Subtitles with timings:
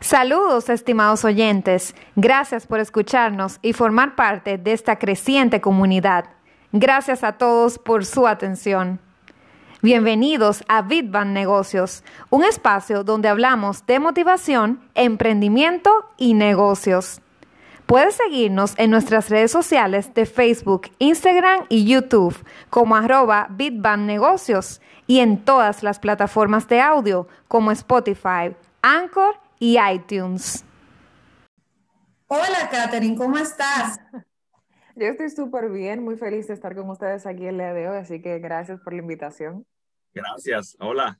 [0.00, 1.94] Saludos, estimados oyentes.
[2.16, 6.26] Gracias por escucharnos y formar parte de esta creciente comunidad.
[6.72, 9.00] Gracias a todos por su atención.
[9.82, 17.20] Bienvenidos a Bitban Negocios, un espacio donde hablamos de motivación, emprendimiento y negocios.
[17.88, 22.36] Puedes seguirnos en nuestras redes sociales de Facebook, Instagram y YouTube
[22.68, 29.78] como arroba Bitban Negocios y en todas las plataformas de audio como Spotify, Anchor y
[29.80, 30.66] iTunes.
[32.26, 33.98] Hola, Katherine, ¿cómo estás?
[34.94, 37.96] Yo estoy súper bien, muy feliz de estar con ustedes aquí el día de hoy,
[37.96, 39.64] así que gracias por la invitación.
[40.12, 41.18] Gracias, hola.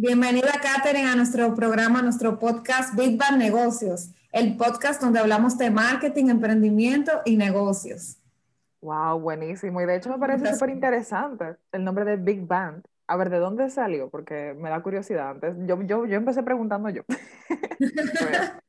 [0.00, 5.58] Bienvenida, Katherine, a nuestro programa, a nuestro podcast Big Bang Negocios, el podcast donde hablamos
[5.58, 8.16] de marketing, emprendimiento y negocios.
[8.80, 9.80] Wow, buenísimo.
[9.80, 12.84] Y de hecho me parece súper interesante el nombre de Big Band.
[13.08, 14.08] A ver, ¿de dónde salió?
[14.08, 15.56] Porque me da curiosidad antes.
[15.66, 17.02] Yo, yo, yo empecé preguntando yo.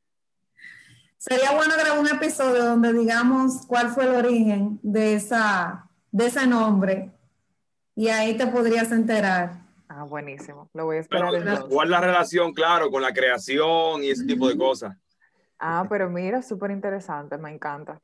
[1.16, 6.44] Sería bueno grabar un episodio donde digamos cuál fue el origen de, esa, de ese
[6.48, 7.12] nombre
[7.94, 9.69] y ahí te podrías enterar.
[9.92, 10.70] Ah, buenísimo.
[10.72, 11.32] Lo voy a esperar.
[11.68, 14.96] ¿Cuál es la relación, claro, con la creación y ese tipo de cosas?
[15.58, 17.98] Ah, pero mira, súper interesante, me encanta.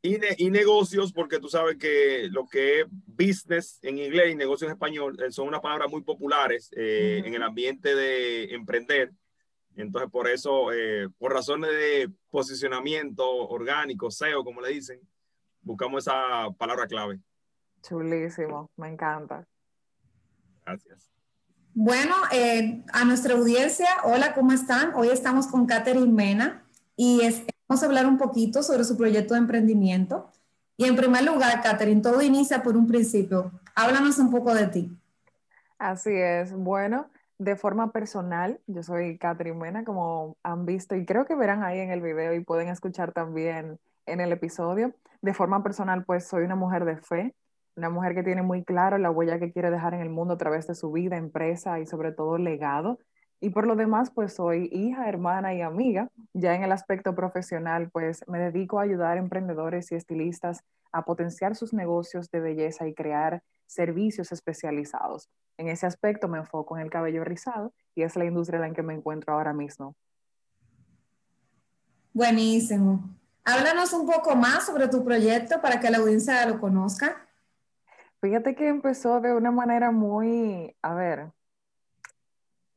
[0.00, 4.70] Y, y, negocios, porque tú sabes que lo que es business en inglés y negocios
[4.70, 9.12] en español eh, son unas palabras muy populares eh, en el ambiente de emprender.
[9.76, 14.98] Entonces, por eso, eh, por razones de posicionamiento orgánico, SEO, como le dicen,
[15.60, 17.20] buscamos esa palabra clave.
[17.82, 19.46] Chulísimo, me encanta.
[20.70, 21.10] Gracias.
[21.74, 24.92] Bueno, eh, a nuestra audiencia, hola, ¿cómo están?
[24.94, 26.62] Hoy estamos con Catherine Mena
[26.94, 27.20] y
[27.68, 30.30] vamos a hablar un poquito sobre su proyecto de emprendimiento.
[30.76, 33.50] Y en primer lugar, Catherine, todo inicia por un principio.
[33.74, 34.96] Háblanos un poco de ti.
[35.76, 36.52] Así es.
[36.52, 41.64] Bueno, de forma personal, yo soy Catherine Mena, como han visto, y creo que verán
[41.64, 44.94] ahí en el video y pueden escuchar también en el episodio.
[45.20, 47.34] De forma personal, pues soy una mujer de fe,
[47.80, 50.36] una mujer que tiene muy claro la huella que quiere dejar en el mundo a
[50.36, 52.98] través de su vida, empresa y sobre todo legado.
[53.40, 56.10] Y por lo demás, pues soy hija, hermana y amiga.
[56.34, 61.06] Ya en el aspecto profesional, pues me dedico a ayudar a emprendedores y estilistas a
[61.06, 65.30] potenciar sus negocios de belleza y crear servicios especializados.
[65.56, 68.74] En ese aspecto me enfoco en el cabello rizado y es la industria en la
[68.74, 69.96] que me encuentro ahora mismo.
[72.12, 73.08] Buenísimo.
[73.44, 77.26] Háblanos un poco más sobre tu proyecto para que la audiencia lo conozca.
[78.20, 81.32] Fíjate que empezó de una manera muy, a ver,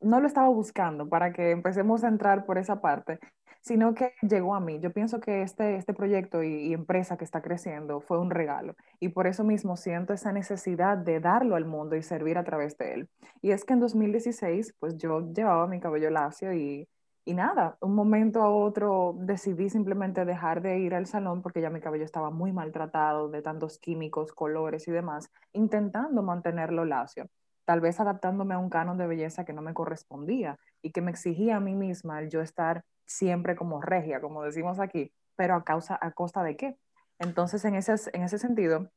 [0.00, 3.18] no lo estaba buscando para que empecemos a entrar por esa parte,
[3.60, 4.78] sino que llegó a mí.
[4.80, 9.08] Yo pienso que este, este proyecto y, empresa que está creciendo fue un regalo y
[9.10, 12.94] por eso mismo siento esa necesidad de darlo al mundo y servir a través de
[12.94, 13.08] él.
[13.42, 16.88] Y es que en 2016, pues yo llevaba mi cabello lacio y
[17.26, 21.70] y nada, un momento a otro decidí simplemente dejar de ir al salón porque ya
[21.70, 27.28] mi cabello estaba muy maltratado de tantos químicos, colores y demás, intentando mantenerlo lacio,
[27.64, 31.10] tal vez adaptándome a un canon de belleza que no me correspondía y que me
[31.10, 35.64] exigía a mí misma el yo estar siempre como regia, como decimos aquí, pero a
[35.64, 36.76] causa a costa de qué.
[37.18, 38.90] Entonces, en ese, en ese sentido,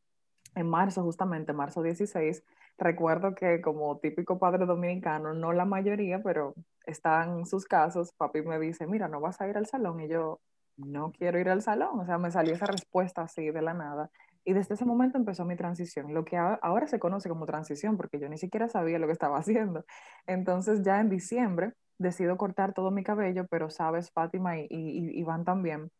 [0.56, 2.44] en marzo, justamente, marzo 16,
[2.78, 6.54] recuerdo que como típico padre dominicano, no la mayoría, pero
[6.86, 10.00] están sus casos, papi me dice, mira, no vas a ir al salón.
[10.02, 10.40] Y yo,
[10.78, 12.00] no quiero ir al salón.
[12.00, 14.10] O sea, me salió esa respuesta así de la nada.
[14.46, 18.20] Y desde ese momento empezó mi transición, lo que ahora se conoce como transición, porque
[18.20, 19.86] yo ni siquiera sabía lo que estaba haciendo.
[20.26, 25.44] Entonces ya en diciembre decido cortar todo mi cabello, pero sabes, Fátima y, y Iván
[25.44, 25.92] también,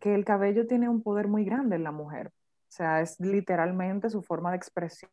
[0.00, 2.28] que el cabello tiene un poder muy grande en la mujer.
[2.28, 5.10] O sea, es literalmente su forma de expresión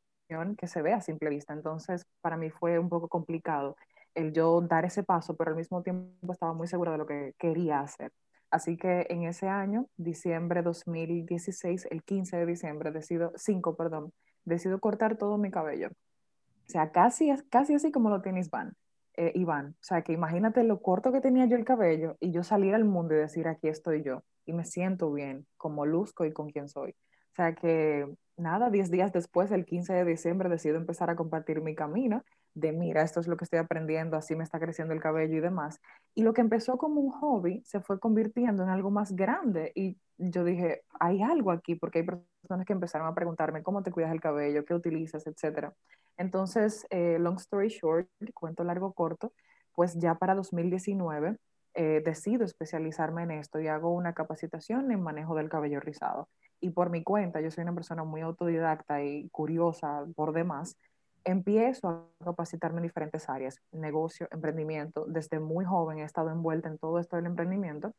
[0.57, 1.53] que se ve a simple vista.
[1.53, 3.75] Entonces, para mí fue un poco complicado
[4.15, 7.33] el yo dar ese paso, pero al mismo tiempo estaba muy segura de lo que
[7.37, 8.11] quería hacer.
[8.49, 14.13] Así que en ese año, diciembre 2016, el 15 de diciembre, decido, 5, perdón,
[14.45, 15.89] decido cortar todo mi cabello.
[15.89, 18.73] O sea, casi, casi así como lo tiene Iván.
[19.17, 19.75] Eh, Iván.
[19.81, 22.85] O sea, que imagínate lo corto que tenía yo el cabello y yo salir al
[22.85, 26.69] mundo y decir, aquí estoy yo y me siento bien, como luzco y con quien
[26.69, 26.91] soy.
[26.91, 28.07] O sea que
[28.37, 32.23] nada, 10 días después, el 15 de diciembre, decido empezar a compartir mi camino
[32.53, 35.39] de, mira, esto es lo que estoy aprendiendo, así me está creciendo el cabello y
[35.41, 35.81] demás.
[36.13, 39.71] Y lo que empezó como un hobby se fue convirtiendo en algo más grande.
[39.75, 43.91] Y yo dije, hay algo aquí, porque hay personas que empezaron a preguntarme cómo te
[43.91, 45.73] cuidas el cabello, qué utilizas, etcétera.
[46.17, 49.33] Entonces, eh, long story short, cuento largo corto,
[49.73, 51.37] pues ya para 2019
[51.73, 56.29] eh, decido especializarme en esto y hago una capacitación en manejo del cabello rizado
[56.65, 60.79] y por mi cuenta, yo soy una persona muy autodidacta y curiosa por demás,
[61.23, 65.05] empiezo a capacitarme en diferentes áreas, negocio, emprendimiento.
[65.07, 67.93] Desde muy joven he estado envuelta en todo esto del emprendimiento.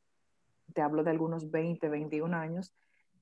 [0.74, 2.74] Te hablo de algunos 20, 21 años.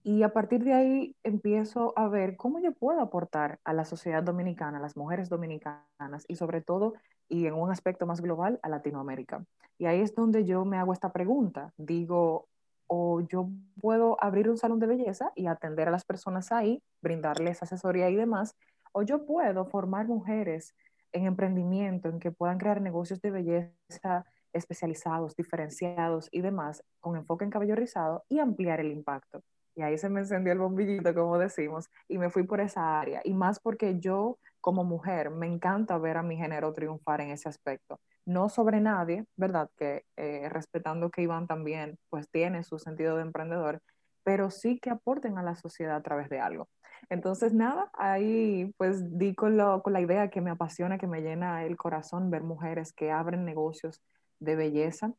[0.02, 4.23] Y a partir de ahí empiezo a ver cómo yo puedo aportar a la sociedad
[4.23, 6.94] dominicana, a las mujeres dominicanas y sobre todo,
[7.29, 9.44] y en un aspecto más global, a Latinoamérica.
[9.76, 11.75] Y ahí es donde yo me hago esta pregunta.
[11.76, 12.49] Digo,
[12.96, 13.49] o yo
[13.81, 18.14] puedo abrir un salón de belleza y atender a las personas ahí, brindarles asesoría y
[18.14, 18.55] demás,
[18.93, 20.75] o yo puedo formar mujeres
[21.12, 27.44] en emprendimiento, en que puedan crear negocios de belleza especializados, diferenciados y demás, con enfoque
[27.44, 29.43] en cabello rizado y ampliar el impacto.
[29.75, 33.20] Y ahí se me encendió el bombillito, como decimos, y me fui por esa área.
[33.25, 37.49] Y más porque yo, como mujer, me encanta ver a mi género triunfar en ese
[37.49, 37.99] aspecto.
[38.26, 39.70] No sobre nadie, ¿verdad?
[39.76, 43.80] Que eh, respetando que Iván también, pues tiene su sentido de emprendedor,
[44.22, 46.68] pero sí que aporten a la sociedad a través de algo.
[47.10, 51.64] Entonces, nada, ahí pues di con, con la idea que me apasiona, que me llena
[51.64, 54.00] el corazón ver mujeres que abren negocios
[54.40, 55.12] de belleza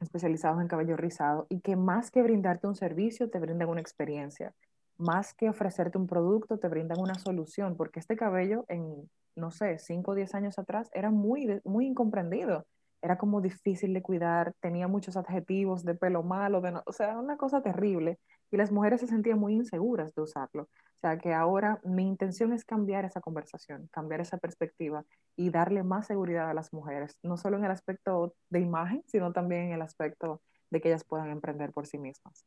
[0.00, 4.54] especializados en cabello rizado y que más que brindarte un servicio, te brindan una experiencia.
[4.96, 9.78] Más que ofrecerte un producto, te brindan una solución, porque este cabello en, no sé,
[9.78, 12.66] 5 o 10 años atrás era muy, muy incomprendido.
[13.02, 17.36] Era como difícil de cuidar, tenía muchos adjetivos de pelo malo, de o sea, una
[17.36, 18.18] cosa terrible.
[18.50, 20.64] Y las mujeres se sentían muy inseguras de usarlo.
[20.64, 25.02] O sea que ahora mi intención es cambiar esa conversación, cambiar esa perspectiva
[25.34, 29.32] y darle más seguridad a las mujeres, no solo en el aspecto de imagen, sino
[29.32, 32.44] también en el aspecto de que ellas puedan emprender por sí mismas.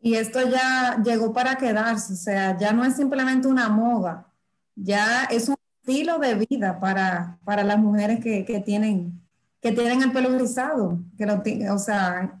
[0.00, 4.32] Y esto ya llegó para quedarse, o sea, ya no es simplemente una moda,
[4.74, 5.54] ya es un
[5.84, 9.20] estilo de vida para, para las mujeres que, que tienen
[9.60, 11.42] que tienen el pelo rizado, que lo,
[11.72, 12.38] o sea,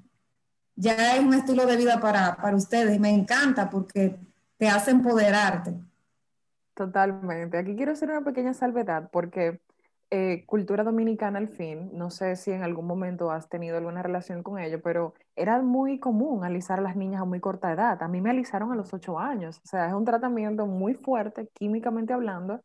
[0.76, 4.18] ya es un estilo de vida para, para ustedes y me encanta porque
[4.58, 5.72] te hace empoderarte.
[6.74, 7.56] Totalmente.
[7.56, 9.62] Aquí quiero hacer una pequeña salvedad porque
[10.10, 14.42] eh, cultura dominicana al fin, no sé si en algún momento has tenido alguna relación
[14.42, 18.02] con ello, pero era muy común alisar a las niñas a muy corta edad.
[18.02, 19.62] A mí me alisaron a los ocho años.
[19.64, 22.60] O sea, es un tratamiento muy fuerte, químicamente hablando,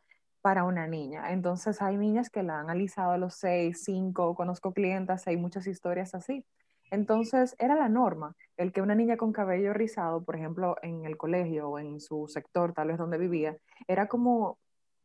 [0.49, 1.31] para una niña.
[1.31, 5.67] Entonces hay niñas que la han alisado a los seis, cinco, conozco clientas, hay muchas
[5.67, 6.43] historias así.
[6.89, 11.17] Entonces era la norma, el que una niña con cabello rizado, por ejemplo, en el
[11.17, 13.57] colegio o en su sector, tal vez donde vivía,
[13.87, 14.57] era como,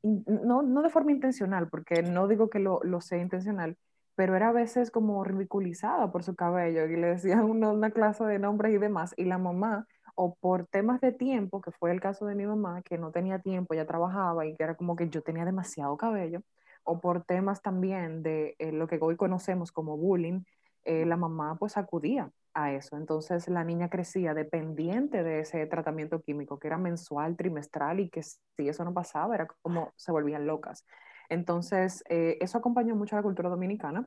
[0.02, 3.76] no, no de forma intencional, porque no digo que lo, sea intencional,
[4.14, 8.38] pero era a veces como ridiculizada por su cabello y le decían una clase de
[8.38, 12.26] nombres y demás, y la mamá, o por temas de tiempo, que fue el caso
[12.26, 15.22] de mi mamá, que no tenía tiempo, ya trabajaba y que era como que yo
[15.22, 16.42] tenía demasiado cabello,
[16.84, 20.42] o por temas también de eh, lo que hoy conocemos como bullying,
[20.84, 22.96] eh, la mamá pues acudía a eso.
[22.96, 28.22] Entonces la niña crecía dependiente de ese tratamiento químico, que era mensual, trimestral, y que
[28.22, 30.84] si eso no pasaba, era como se volvían locas.
[31.28, 34.06] Entonces, eh, eso acompañó mucho a la cultura dominicana.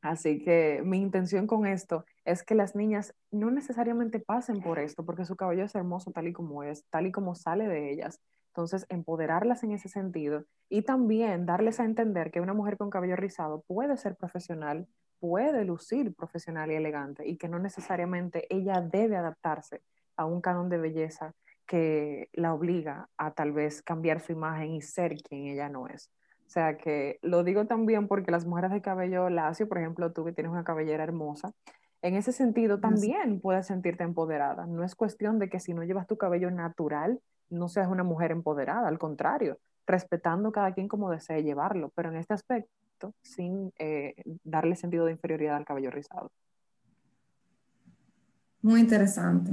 [0.00, 5.04] Así que mi intención con esto es que las niñas no necesariamente pasen por esto,
[5.04, 8.20] porque su cabello es hermoso tal y como es, tal y como sale de ellas.
[8.48, 13.16] Entonces, empoderarlas en ese sentido y también darles a entender que una mujer con cabello
[13.16, 14.86] rizado puede ser profesional,
[15.20, 19.82] puede lucir profesional y elegante y que no necesariamente ella debe adaptarse
[20.16, 21.34] a un canon de belleza
[21.66, 26.10] que la obliga a tal vez cambiar su imagen y ser quien ella no es.
[26.48, 30.24] O sea que lo digo también porque las mujeres de cabello lacio, por ejemplo, tú
[30.24, 31.52] que tienes una cabellera hermosa,
[32.00, 34.66] en ese sentido también puedes sentirte empoderada.
[34.66, 38.30] No es cuestión de que si no llevas tu cabello natural, no seas una mujer
[38.30, 44.14] empoderada, al contrario, respetando cada quien como desee llevarlo, pero en este aspecto sin eh,
[44.42, 46.32] darle sentido de inferioridad al cabello rizado.
[48.62, 49.50] Muy interesante.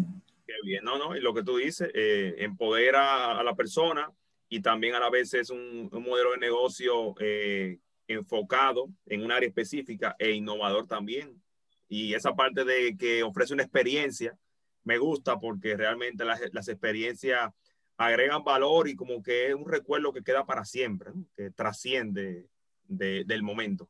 [0.47, 4.09] Qué bien, no, no, y lo que tú dices, eh, empodera a la persona
[4.49, 9.47] y también a la vez es un, modelo de negocio eh, enfocado en un área
[9.47, 11.41] específica e innovador también.
[11.87, 14.37] Y esa parte de que ofrece una experiencia
[14.83, 17.51] me gusta porque realmente las, experiencias
[17.97, 22.47] agregan valor y como que es un recuerdo que queda para siempre, que trasciende
[22.87, 23.89] del momento.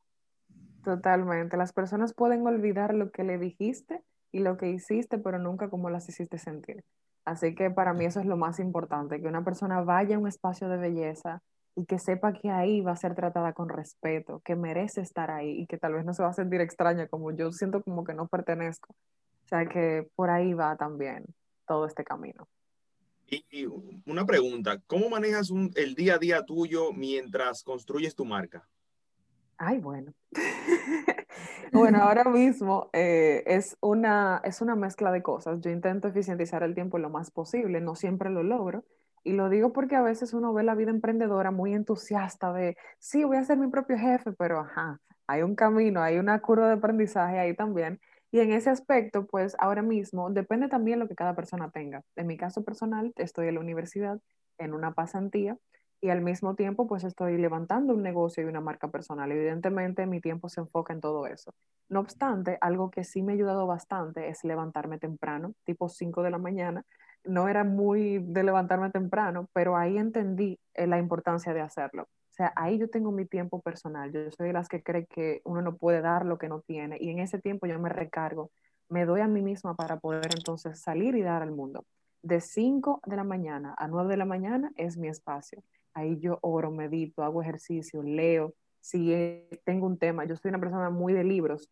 [0.84, 1.58] Totalmente.
[1.58, 5.90] Las personas pueden olvidar lo que le dijiste y lo que hiciste, pero nunca cómo
[5.90, 6.84] las hiciste sentir.
[7.26, 10.28] Así que para mí eso es lo más importante, que una persona vaya a un
[10.28, 11.42] espacio de belleza
[11.76, 15.62] y que sepa que ahí va a ser tratada con respeto, que merece estar ahí
[15.62, 18.14] y que tal vez no se va a sentir extraña como yo siento como que
[18.14, 18.94] no pertenezco.
[18.94, 21.26] O sea que por ahí va también
[21.68, 22.48] todo este camino.
[23.28, 23.66] Y,
[24.06, 28.68] una pregunta, ¿cómo manejas el día a día tuyo mientras construyes tu marca?
[29.58, 30.14] Ay, bueno.
[31.72, 35.62] bueno, ahora mismo eh, es, una, es una mezcla de cosas.
[35.62, 38.84] Yo intento eficientizar el tiempo lo más posible, no siempre lo logro.
[39.24, 43.24] Y lo digo porque a veces uno ve la vida emprendedora muy entusiasta de, sí,
[43.24, 46.76] voy a ser mi propio jefe, pero ajá, hay un camino, hay una curva de
[46.76, 48.00] aprendizaje ahí también.
[48.32, 52.04] Y en ese aspecto, pues ahora mismo depende también lo que cada persona tenga.
[52.16, 54.20] En mi caso personal, estoy en la universidad
[54.58, 55.58] en una pasantía
[56.02, 59.32] y al mismo tiempo pues estoy levantando un negocio y una marca personal.
[59.32, 61.54] Evidentemente mi tiempo se enfoca en todo eso.
[61.90, 66.32] No obstante, algo que sí me ha ayudado bastante es levantarme temprano, tipo 5 de
[66.32, 66.84] la mañana.
[67.24, 72.04] No era muy de levantarme temprano, pero ahí entendí eh, la importancia de hacerlo.
[72.04, 74.12] O sea, ahí yo tengo mi tiempo personal.
[74.12, 76.98] Yo soy de las que cree que uno no puede dar lo que no tiene
[77.00, 78.52] y en ese tiempo yo me recargo,
[78.90, 81.86] me doy a mí misma para poder entonces salir y dar al mundo.
[82.22, 85.64] De 5 de la mañana a 9 de la mañana es mi espacio
[85.96, 90.92] ahí yo oro, medito, hago ejercicio, leo, si tengo un tema, yo soy una persona
[90.92, 91.72] muy de libros,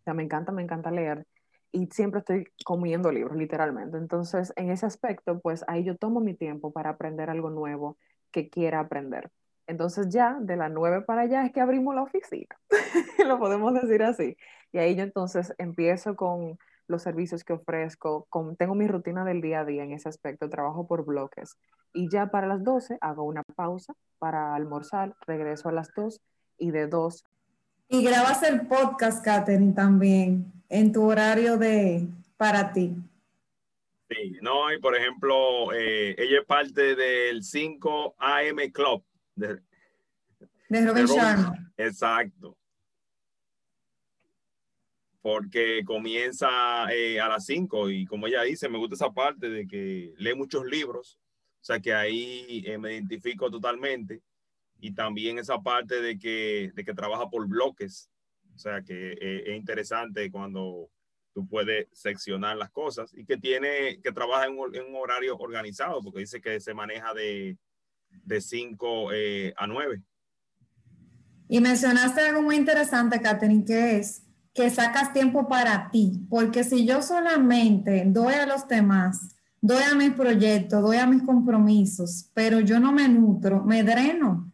[0.00, 1.26] o sea, me encanta, me encanta leer
[1.70, 3.98] y siempre estoy comiendo libros, literalmente.
[3.98, 7.98] Entonces, en ese aspecto, pues ahí yo tomo mi tiempo para aprender algo nuevo
[8.30, 9.30] que quiera aprender.
[9.66, 12.58] Entonces ya de las nueve para allá es que abrimos la oficina,
[13.26, 14.36] lo podemos decir así.
[14.72, 19.40] Y ahí yo entonces empiezo con los servicios que ofrezco, con, tengo mi rutina del
[19.40, 21.56] día a día en ese aspecto, trabajo por bloques.
[21.92, 26.20] Y ya para las 12 hago una pausa para almorzar, regreso a las 2
[26.58, 27.24] y de 2.
[27.90, 32.96] Y grabas el podcast, Katherine, también en tu horario de para ti.
[34.10, 39.04] Sí, no, y por ejemplo, eh, ella es parte del 5 AM Club
[39.34, 39.60] de,
[40.68, 41.72] de Robin Sharma.
[41.76, 42.57] Exacto
[45.20, 49.66] porque comienza eh, a las 5 y como ella dice, me gusta esa parte de
[49.66, 51.18] que lee muchos libros,
[51.60, 54.22] o sea que ahí eh, me identifico totalmente
[54.80, 58.10] y también esa parte de que, de que trabaja por bloques,
[58.54, 60.88] o sea que eh, es interesante cuando
[61.34, 66.20] tú puedes seccionar las cosas y que tiene, que trabaja en un, horario organizado, porque
[66.20, 67.56] dice que se maneja de
[68.40, 69.10] 5
[69.56, 70.02] a 9.
[71.48, 76.84] Y mencionaste algo muy interesante, Catherine, que es que sacas tiempo para ti, porque si
[76.86, 82.60] yo solamente doy a los demás, doy a mis proyectos, doy a mis compromisos, pero
[82.60, 84.47] yo no me nutro, me dreno.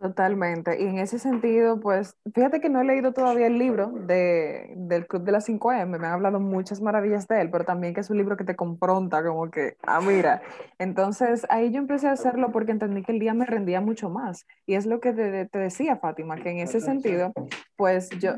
[0.00, 0.82] Totalmente.
[0.82, 5.06] Y en ese sentido, pues, fíjate que no he leído todavía el libro de, del
[5.06, 8.10] Club de las 5M, me han hablado muchas maravillas de él, pero también que es
[8.10, 10.42] un libro que te confronta, como que, ah, mira.
[10.78, 14.46] Entonces, ahí yo empecé a hacerlo porque entendí que el día me rendía mucho más.
[14.66, 17.32] Y es lo que te, te decía, Fátima, que en ese sentido,
[17.76, 18.34] pues yo,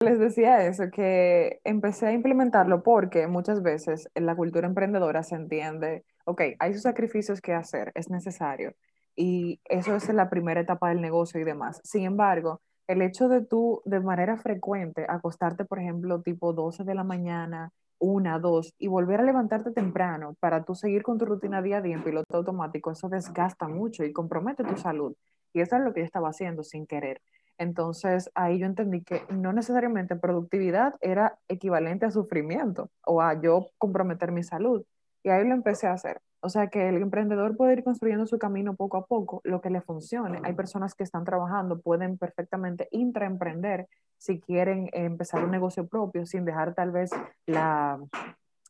[0.00, 5.34] Les decía eso, que empecé a implementarlo porque muchas veces en la cultura emprendedora se
[5.34, 8.74] entiende, ok, hay sus sacrificios que hacer, es necesario,
[9.16, 11.80] y eso es la primera etapa del negocio y demás.
[11.82, 16.94] Sin embargo, el hecho de tú de manera frecuente acostarte, por ejemplo, tipo 12 de
[16.94, 21.60] la mañana, una, dos, y volver a levantarte temprano para tú seguir con tu rutina
[21.60, 25.16] día a día en piloto automático, eso desgasta mucho y compromete tu salud.
[25.52, 27.20] Y eso es lo que yo estaba haciendo sin querer.
[27.58, 33.66] Entonces ahí yo entendí que no necesariamente productividad era equivalente a sufrimiento o a yo
[33.78, 34.84] comprometer mi salud.
[35.24, 36.20] Y ahí lo empecé a hacer.
[36.40, 39.70] O sea que el emprendedor puede ir construyendo su camino poco a poco, lo que
[39.70, 40.40] le funcione.
[40.44, 43.88] Hay personas que están trabajando, pueden perfectamente intraemprender
[44.18, 47.10] si quieren empezar un negocio propio sin dejar tal vez
[47.46, 47.98] la,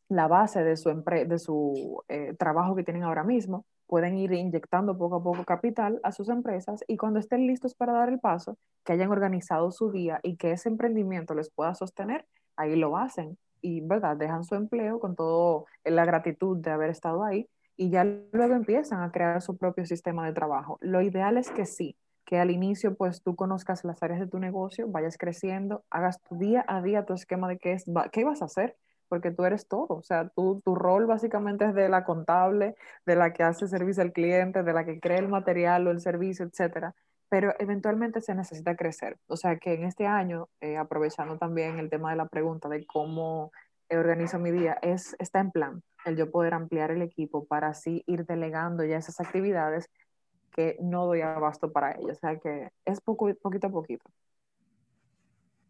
[0.09, 4.95] la base de su, de su eh, trabajo que tienen ahora mismo pueden ir inyectando
[4.95, 8.55] poco a poco capital a sus empresas y cuando estén listos para dar el paso,
[8.85, 13.37] que hayan organizado su día y que ese emprendimiento les pueda sostener, ahí lo hacen
[13.61, 14.15] y, ¿verdad?
[14.15, 19.01] Dejan su empleo con toda la gratitud de haber estado ahí y ya luego empiezan
[19.01, 20.77] a crear su propio sistema de trabajo.
[20.81, 24.37] Lo ideal es que sí, que al inicio pues tú conozcas las áreas de tu
[24.37, 28.43] negocio, vayas creciendo, hagas tu día a día tu esquema de qué, es, qué vas
[28.43, 28.77] a hacer
[29.09, 29.87] porque tú eres todo.
[29.89, 32.75] O sea, tú, tu rol básicamente es de la contable,
[33.05, 36.01] de la que hace servicio al cliente, de la que crea el material o el
[36.01, 36.95] servicio, etcétera.
[37.29, 39.17] Pero eventualmente se necesita crecer.
[39.27, 42.85] O sea, que en este año, eh, aprovechando también el tema de la pregunta de
[42.85, 43.51] cómo
[43.91, 48.03] organizo mi día, es, está en plan el yo poder ampliar el equipo para así
[48.07, 49.89] ir delegando ya esas actividades
[50.55, 52.17] que no doy abasto para ellos.
[52.17, 54.03] O sea, que es poco, poquito a poquito.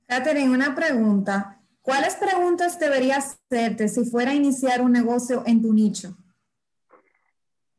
[0.08, 1.60] Catherine, una pregunta.
[1.90, 6.16] ¿Cuáles preguntas deberías hacerte si fuera a iniciar un negocio en tu nicho?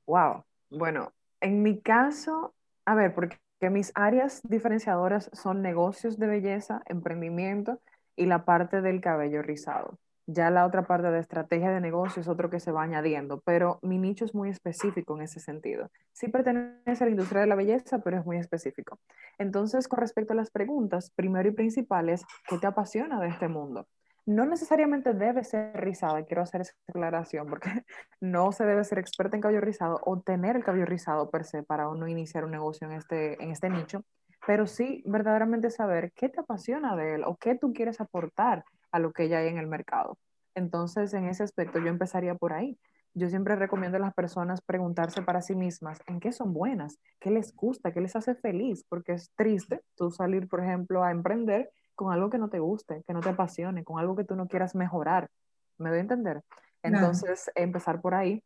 [0.04, 0.42] Wow.
[0.68, 2.52] Bueno, en mi caso,
[2.86, 3.38] a ver, porque
[3.70, 7.80] mis áreas diferenciadoras son negocios de belleza, emprendimiento
[8.16, 9.96] y la parte del cabello rizado.
[10.26, 13.78] Ya la otra parte de estrategia de negocio es otro que se va añadiendo, pero
[13.82, 15.88] mi nicho es muy específico en ese sentido.
[16.12, 18.98] Sí pertenece a la industria de la belleza, pero es muy específico.
[19.38, 23.46] Entonces, con respecto a las preguntas, primero y principal es, ¿qué te apasiona de este
[23.46, 23.86] mundo?
[24.30, 27.68] No necesariamente debe ser rizada, quiero hacer esa aclaración, porque
[28.20, 31.64] no se debe ser experta en cabello rizado o tener el cabello rizado per se
[31.64, 34.04] para uno iniciar un negocio en este, en este nicho,
[34.46, 39.00] pero sí verdaderamente saber qué te apasiona de él o qué tú quieres aportar a
[39.00, 40.16] lo que ya hay en el mercado.
[40.54, 42.78] Entonces, en ese aspecto, yo empezaría por ahí.
[43.14, 47.30] Yo siempre recomiendo a las personas preguntarse para sí mismas en qué son buenas, qué
[47.30, 51.72] les gusta, qué les hace feliz, porque es triste tú salir, por ejemplo, a emprender
[52.00, 54.48] con algo que no te guste, que no te apasione, con algo que tú no
[54.48, 55.28] quieras mejorar.
[55.76, 56.42] ¿Me doy a entender?
[56.82, 58.42] Entonces, empezar por ahí.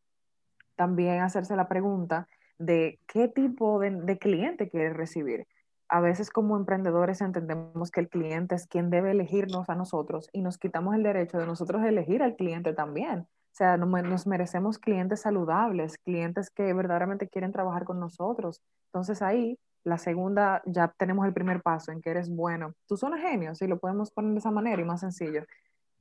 [0.74, 2.26] También hacerse la pregunta
[2.58, 5.46] de qué tipo de, de cliente quieres recibir.
[5.88, 10.42] A veces como emprendedores entendemos que el cliente es quien debe elegirnos a nosotros y
[10.42, 13.20] nos quitamos el derecho de nosotros elegir al cliente también.
[13.20, 18.60] O sea, nos merecemos clientes saludables, clientes que verdaderamente quieren trabajar con nosotros.
[18.86, 22.74] Entonces ahí la segunda, ya tenemos el primer paso en que eres bueno.
[22.88, 25.44] Tú son genio, si lo podemos poner de esa manera y más sencillo.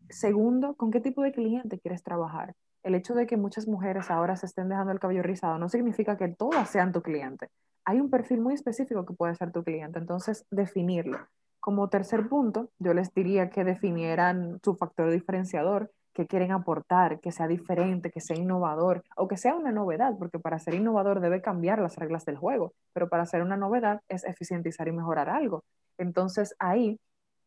[0.09, 2.55] Segundo, ¿con qué tipo de cliente quieres trabajar?
[2.81, 6.17] El hecho de que muchas mujeres ahora se estén dejando el cabello rizado no significa
[6.17, 7.49] que todas sean tu cliente.
[7.85, 11.19] Hay un perfil muy específico que puede ser tu cliente, entonces definirlo.
[11.59, 17.31] Como tercer punto, yo les diría que definieran su factor diferenciador, que quieren aportar, que
[17.31, 21.41] sea diferente, que sea innovador o que sea una novedad, porque para ser innovador debe
[21.41, 25.63] cambiar las reglas del juego, pero para ser una novedad es eficientizar y mejorar algo.
[25.97, 26.99] Entonces ahí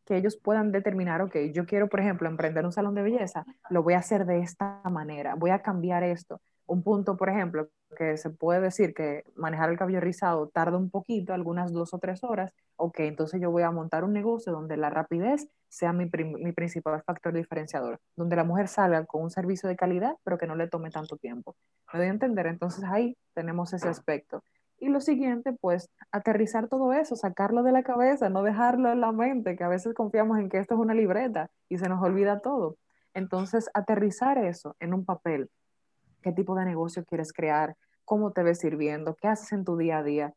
[0.05, 3.83] que ellos puedan determinar, ok, yo quiero, por ejemplo, emprender un salón de belleza, lo
[3.83, 8.17] voy a hacer de esta manera, voy a cambiar esto, un punto, por ejemplo, que
[8.17, 12.25] se puede decir que manejar el cabello rizado tarda un poquito, algunas dos o tres
[12.25, 17.03] horas, ok, entonces yo voy a montar un negocio donde la rapidez sea mi, principal
[17.03, 20.69] factor diferenciador, donde la mujer salga con un servicio de calidad, pero que no le
[20.69, 21.57] tome tanto tiempo.
[21.93, 22.47] ¿Me doy a entender?
[22.47, 24.43] Entonces ahí tenemos ese aspecto.
[24.79, 29.11] Y lo siguiente, pues, aterrizar todo eso, sacarlo de la cabeza, no dejarlo en la
[29.11, 32.41] mente, que a veces confiamos en que esto es una libreta y se nos olvida
[32.41, 32.77] todo.
[33.15, 35.49] Entonces, aterrizar eso en un papel,
[36.27, 39.99] qué tipo de negocio quieres crear, cómo te ves sirviendo, qué haces en tu día
[39.99, 40.35] a día.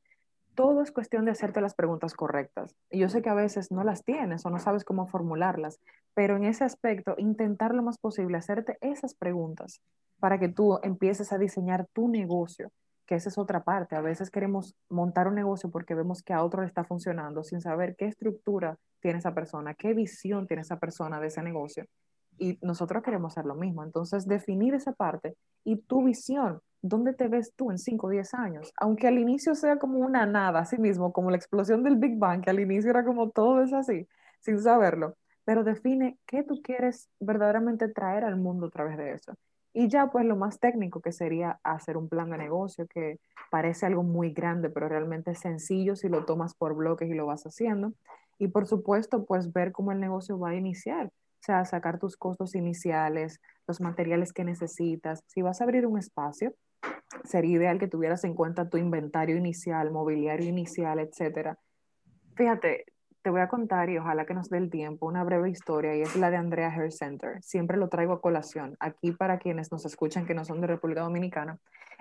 [0.53, 2.75] Todo es cuestión de hacerte las preguntas correctas.
[2.91, 5.79] Y yo sé que a veces no las tienes o no sabes cómo formularlas,
[6.13, 9.81] pero en ese aspecto, intentar lo más posible hacerte esas preguntas
[10.19, 12.71] para que tú empieces a diseñar tu negocio,
[13.07, 13.95] que esa es otra parte.
[13.95, 17.61] A veces queremos montar un negocio porque vemos que a otro le está funcionando sin
[17.61, 21.87] saber qué estructura tiene esa persona, qué visión tiene esa persona de ese negocio
[22.39, 23.83] y nosotros queremos hacer lo mismo.
[23.83, 28.33] Entonces, definir esa parte y tu visión, ¿dónde te ves tú en 5 o 10
[28.33, 28.71] años?
[28.77, 32.43] Aunque al inicio sea como una nada, así mismo, como la explosión del Big Bang,
[32.43, 34.07] que al inicio era como todo es así,
[34.39, 39.33] sin saberlo, pero define qué tú quieres verdaderamente traer al mundo a través de eso.
[39.73, 43.19] Y ya pues lo más técnico que sería hacer un plan de negocio que
[43.51, 47.27] parece algo muy grande, pero realmente es sencillo si lo tomas por bloques y lo
[47.27, 47.93] vas haciendo.
[48.39, 52.17] Y por supuesto, pues ver cómo el negocio va a iniciar o sea, sacar tus
[52.17, 55.23] costos iniciales, los materiales que necesitas.
[55.27, 56.53] Si vas a abrir un espacio,
[57.23, 61.57] sería ideal que tuvieras en cuenta tu inventario inicial, mobiliario inicial, etcétera.
[62.35, 62.85] Fíjate,
[63.21, 66.01] te voy a contar y ojalá que nos dé el tiempo una breve historia y
[66.01, 67.41] es la de Andrea Hair Center.
[67.41, 68.75] Siempre lo traigo a colación.
[68.79, 71.59] Aquí para quienes nos escuchan que no son de República Dominicana,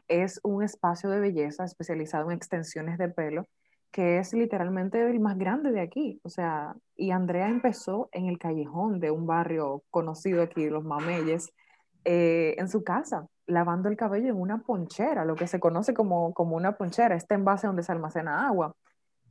[0.08, 3.46] es un espacio de belleza especializado en extensiones de pelo
[3.90, 6.20] que es literalmente el más grande de aquí.
[6.22, 11.52] O sea, y Andrea empezó en el callejón de un barrio conocido aquí, Los Mameyes,
[12.04, 16.32] eh, en su casa, lavando el cabello en una ponchera, lo que se conoce como,
[16.34, 18.74] como una ponchera, este envase donde se almacena agua.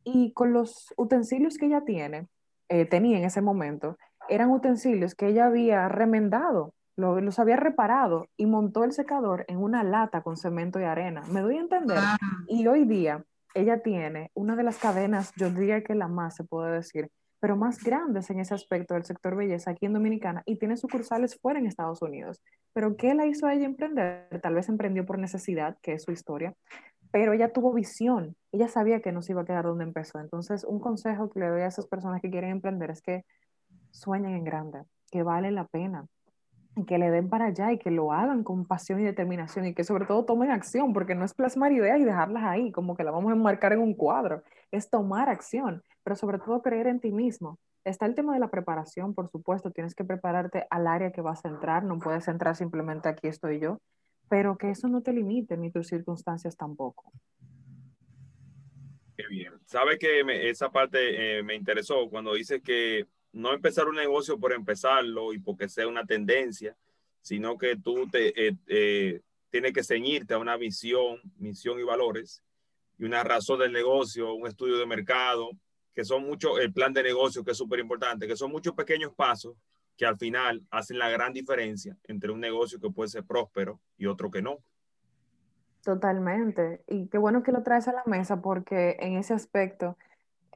[0.04, 2.28] Y con los utensilios que ella tiene,
[2.70, 3.98] eh, tenía en ese momento,
[4.30, 9.84] eran utensilios que ella había remendado, los había reparado y montó el secador en una
[9.84, 11.22] lata con cemento y arena.
[11.32, 12.00] ¿Me doy a entender?
[12.00, 12.18] Ah.
[12.48, 13.24] Y hoy día
[13.58, 17.56] ella tiene una de las cadenas, yo diría que la más se puede decir, pero
[17.56, 21.60] más grandes en ese aspecto del sector belleza aquí en Dominicana y tiene sucursales fuera
[21.60, 22.42] en Estados Unidos.
[22.74, 24.28] Pero ¿qué la hizo a ella emprender?
[24.42, 26.54] Tal vez emprendió por necesidad, que es su historia,
[27.12, 30.20] pero ella tuvo visión, ella sabía que no se iba a quedar donde empezó.
[30.20, 33.24] Entonces, un consejo que le doy a esas personas que quieren emprender es que
[33.92, 36.06] sueñen en grande, que vale la pena,
[36.86, 39.84] que le den para allá y que lo hagan con pasión y determinación y que
[39.84, 43.12] sobre todo tomen acción, porque no es plasmar ideas y dejarlas ahí, como que la
[43.12, 47.12] vamos a enmarcar en un cuadro, es tomar acción, pero sobre todo creer en ti
[47.12, 47.60] mismo.
[47.84, 51.46] Está el tema de la preparación, por supuesto, tienes que prepararte al área que vas
[51.46, 53.80] a entrar, no puedes entrar simplemente aquí estoy yo,
[54.30, 57.12] pero que eso no te limite ni tus circunstancias tampoco.
[59.16, 59.54] Qué bien.
[59.66, 64.54] Sabe que esa parte eh, me interesó cuando dices que no empezar un negocio por
[64.54, 66.76] empezarlo y porque sea una tendencia,
[67.22, 72.44] sino que tú te, eh, eh, tienes que ceñirte a una visión, misión y valores
[72.98, 75.52] y una razón del negocio, un estudio de mercado,
[75.94, 79.14] que son muchos, el plan de negocio que es súper importante, que son muchos pequeños
[79.16, 79.56] pasos
[79.98, 84.06] que al final hacen la gran diferencia entre un negocio que puede ser próspero y
[84.06, 84.60] otro que no.
[85.84, 86.84] Totalmente.
[86.88, 89.98] Y qué bueno que lo traes a la mesa porque en ese aspecto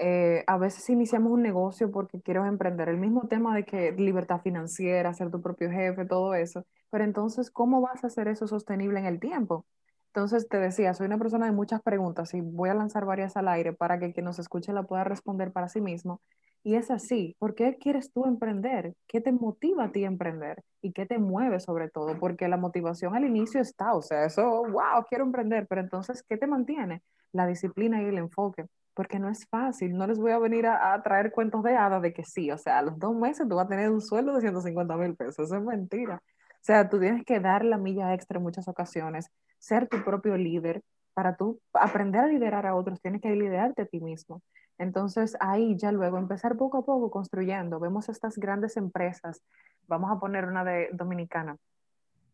[0.04, 2.90] eh, a veces iniciamos un negocio porque quiero emprender.
[2.90, 6.66] El mismo tema de que libertad financiera, ser tu propio jefe, todo eso.
[6.90, 9.66] Pero entonces, ¿cómo vas a hacer eso sostenible en el tiempo?
[10.08, 13.48] Entonces, te decía, soy una persona de muchas preguntas y voy a lanzar varias al
[13.48, 16.20] aire para que quien nos escuche la pueda responder para sí mismo.
[16.64, 18.96] Y es así, ¿por qué quieres tú emprender?
[19.08, 20.64] ¿Qué te motiva a ti emprender?
[20.82, 22.20] ¿Y qué te mueve sobre todo?
[22.20, 26.38] Porque la motivación al inicio está, o sea, eso, wow, quiero emprender, pero entonces, ¿qué
[26.38, 27.04] te mantiene?
[27.34, 31.02] La disciplina y el enfoque, porque no es fácil, no les voy a venir a,
[31.04, 33.66] traer cuentos de hadas de que sí, o sea, a los dos meses tú vas
[33.66, 36.22] a tener un sueldo de 150 mil pesos, eso es mentira.
[36.26, 39.28] O sea, tú tienes que dar la milla extra en muchas ocasiones,
[39.58, 40.82] ser tu propio líder,
[41.14, 44.42] para tú aprender a liderar a otros, tienes que liderarte a ti mismo.
[44.78, 47.80] Entonces ahí ya luego empezar poco a poco construyendo.
[47.80, 49.42] Vemos estas grandes empresas,
[49.88, 51.58] vamos a poner una de Dominicana,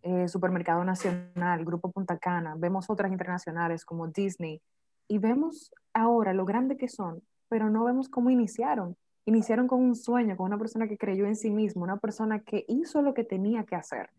[0.04, 4.62] eh, Supermercado Nacional, Grupo Punta Cana, vemos otras internacionales como Disney
[5.08, 8.96] y vemos ahora lo grande que son, pero no vemos cómo iniciaron.
[9.26, 12.66] Iniciaron con un sueño, con una persona que creyó en sí mismo, una persona que
[12.68, 14.10] hizo lo que tenía que hacer,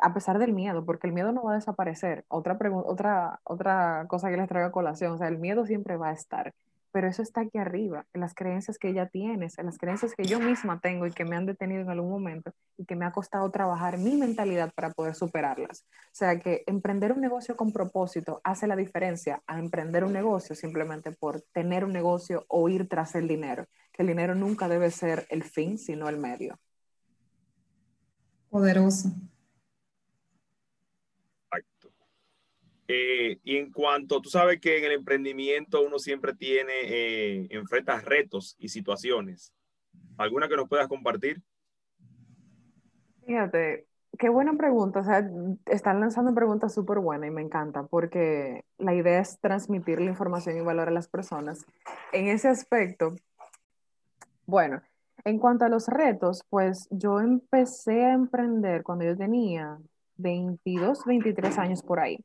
[0.00, 2.24] a pesar del miedo, porque el miedo no va a desaparecer.
[2.28, 6.10] Otra, otra, otra cosa que les traigo a colación, o sea, el miedo siempre va
[6.10, 6.54] a estar
[6.92, 10.24] pero eso está aquí arriba, en las creencias que ella tiene, en las creencias que
[10.24, 13.12] yo misma tengo y que me han detenido en algún momento y que me ha
[13.12, 15.84] costado trabajar mi mentalidad para poder superarlas.
[16.06, 20.54] O sea que emprender un negocio con propósito hace la diferencia a emprender un negocio
[20.54, 24.90] simplemente por tener un negocio o ir tras el dinero, que el dinero nunca debe
[24.90, 26.58] ser el fin, sino el medio.
[28.50, 29.10] Poderoso.
[32.90, 38.00] Eh, y en cuanto, tú sabes que en el emprendimiento uno siempre tiene, eh, enfrenta
[38.00, 39.52] retos y situaciones.
[40.16, 41.42] ¿Alguna que nos puedas compartir?
[43.26, 43.86] Fíjate,
[44.18, 45.00] qué buena pregunta.
[45.00, 45.30] O sea,
[45.66, 50.56] están lanzando preguntas súper buenas y me encanta porque la idea es transmitir la información
[50.56, 51.66] y valor a las personas.
[52.12, 53.14] En ese aspecto,
[54.46, 54.80] bueno,
[55.24, 59.78] en cuanto a los retos, pues yo empecé a emprender cuando yo tenía
[60.16, 62.24] 22, 23 años por ahí.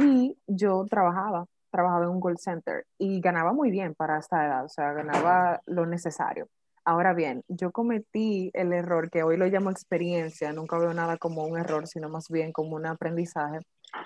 [0.00, 4.64] Y yo trabajaba, trabajaba en un call center y ganaba muy bien para esta edad,
[4.64, 6.46] o sea, ganaba lo necesario.
[6.84, 11.44] Ahora bien, yo cometí el error que hoy lo llamo experiencia, nunca veo nada como
[11.44, 13.58] un error, sino más bien como un aprendizaje,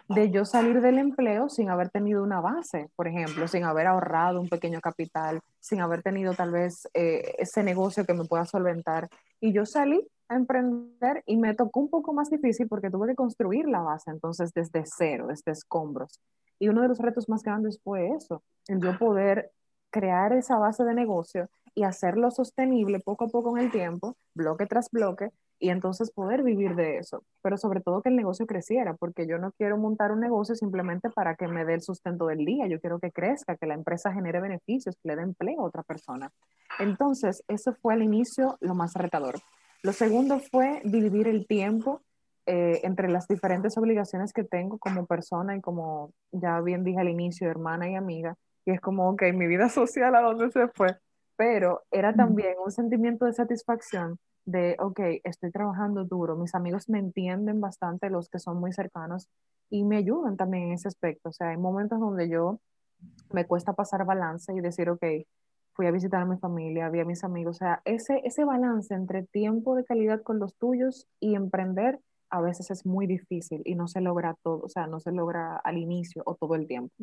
[0.08, 4.40] de yo salir del empleo sin haber tenido una base, por ejemplo, sin haber ahorrado
[4.40, 9.08] un pequeño capital, sin haber tenido tal vez eh, ese negocio que me pueda solventar.
[9.40, 13.68] Y yo salí emprender y me tocó un poco más difícil porque tuve que construir
[13.68, 16.20] la base, entonces desde cero, desde escombros.
[16.58, 19.50] Y uno de los retos más grandes fue eso, el yo poder
[19.90, 24.66] crear esa base de negocio y hacerlo sostenible poco a poco en el tiempo, bloque
[24.66, 25.30] tras bloque,
[25.62, 27.22] y entonces poder vivir de eso.
[27.40, 31.08] Pero sobre todo que el negocio creciera, porque yo no quiero montar un negocio simplemente
[31.08, 34.12] para que me dé el sustento del día, yo quiero que crezca, que la empresa
[34.12, 36.32] genere beneficios, que le dé empleo a otra persona.
[36.80, 39.36] Entonces, eso fue al inicio lo más retador.
[39.82, 42.02] Lo segundo fue dividir el tiempo
[42.46, 47.08] eh, entre las diferentes obligaciones que tengo como persona y como ya bien dije al
[47.08, 50.96] inicio, hermana y amiga, y es como, ok, mi vida social a dónde se fue,
[51.36, 56.98] pero era también un sentimiento de satisfacción de, ok, estoy trabajando duro, mis amigos me
[56.98, 59.28] entienden bastante, los que son muy cercanos,
[59.70, 62.60] y me ayudan también en ese aspecto, o sea, hay momentos donde yo
[63.32, 65.04] me cuesta pasar balance y decir, ok,
[65.74, 68.94] fui a visitar a mi familia, vi a mis amigos, o sea, ese, ese balance
[68.94, 73.74] entre tiempo de calidad con los tuyos y emprender a veces es muy difícil y
[73.74, 76.94] no se logra todo, o sea, no se logra al inicio o todo el tiempo.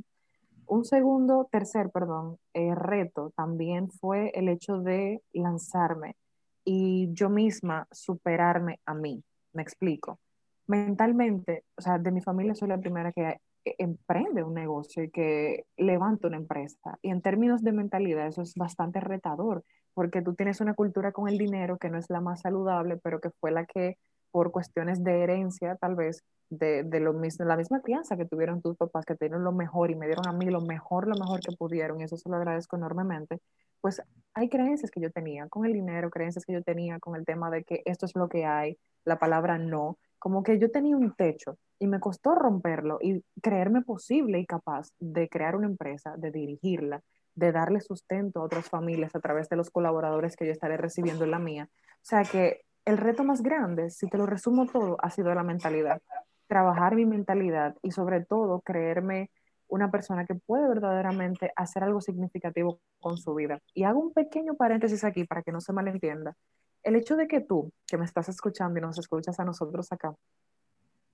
[0.66, 6.16] Un segundo, tercer, perdón, eh, reto también fue el hecho de lanzarme
[6.64, 10.20] y yo misma superarme a mí, me explico.
[10.68, 13.40] Mentalmente, o sea, de mi familia soy la primera que
[13.78, 16.98] emprende un negocio y que levanta una empresa.
[17.02, 21.28] Y en términos de mentalidad, eso es bastante retador, porque tú tienes una cultura con
[21.28, 23.98] el dinero que no es la más saludable, pero que fue la que,
[24.32, 28.76] por cuestiones de herencia, tal vez, de, lo mismo, la misma crianza que tuvieron tus
[28.78, 31.56] papás, que tienen lo mejor y me dieron a mí lo mejor, lo mejor que
[31.56, 33.40] pudieron, y eso se lo agradezco enormemente,
[33.82, 34.02] pues
[34.34, 37.50] hay creencias que yo tenía con el dinero, creencias que yo tenía con el tema
[37.50, 41.14] de que esto es lo que hay, la palabra no, como que yo tenía un
[41.16, 46.32] techo y me costó romperlo y creerme posible y capaz de crear una empresa, de
[46.32, 47.02] dirigirla,
[47.36, 51.24] de darle sustento a otras familias a través de los colaboradores que yo estaré recibiendo
[51.24, 51.70] en la mía.
[51.72, 55.44] O sea que el reto más grande, si te lo resumo todo, ha sido la
[55.44, 56.02] mentalidad.
[56.48, 59.30] Trabajar mi mentalidad y sobre todo creerme
[59.68, 63.60] una persona que puede verdaderamente hacer algo significativo con su vida.
[63.74, 66.36] Y hago un pequeño paréntesis aquí para que no se malentienda.
[66.84, 70.16] El hecho de que tú, que me estás escuchando y nos escuchas a nosotros acá,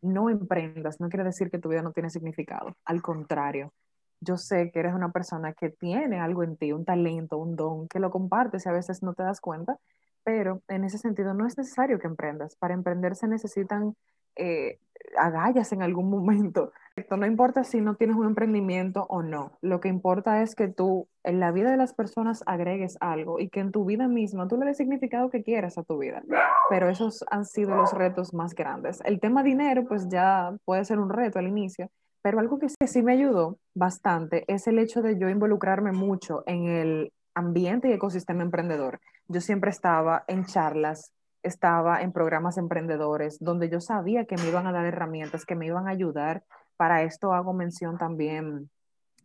[0.01, 2.75] no emprendas, no quiere decir que tu vida no tiene significado.
[2.85, 3.73] Al contrario,
[4.21, 7.87] yo sé que eres una persona que tiene algo en ti, un talento, un don,
[7.87, 9.77] que lo compartes y a veces no te das cuenta,
[10.23, 12.55] pero en ese sentido no es necesario que emprendas.
[12.55, 13.95] Para emprender se necesitan
[14.35, 14.79] eh,
[15.17, 16.71] agallas en algún momento.
[17.11, 21.09] No importa si no tienes un emprendimiento o no, lo que importa es que tú
[21.23, 24.55] en la vida de las personas agregues algo y que en tu vida misma tú
[24.57, 26.23] le des significado que quieras a tu vida.
[26.69, 29.01] Pero esos han sido los retos más grandes.
[29.03, 31.89] El tema dinero pues ya puede ser un reto al inicio,
[32.21, 36.67] pero algo que sí me ayudó bastante es el hecho de yo involucrarme mucho en
[36.67, 39.01] el ambiente y ecosistema emprendedor.
[39.27, 41.11] Yo siempre estaba en charlas
[41.45, 45.67] estaba en programas emprendedores donde yo sabía que me iban a dar herramientas, que me
[45.67, 46.43] iban a ayudar.
[46.75, 48.69] Para esto hago mención también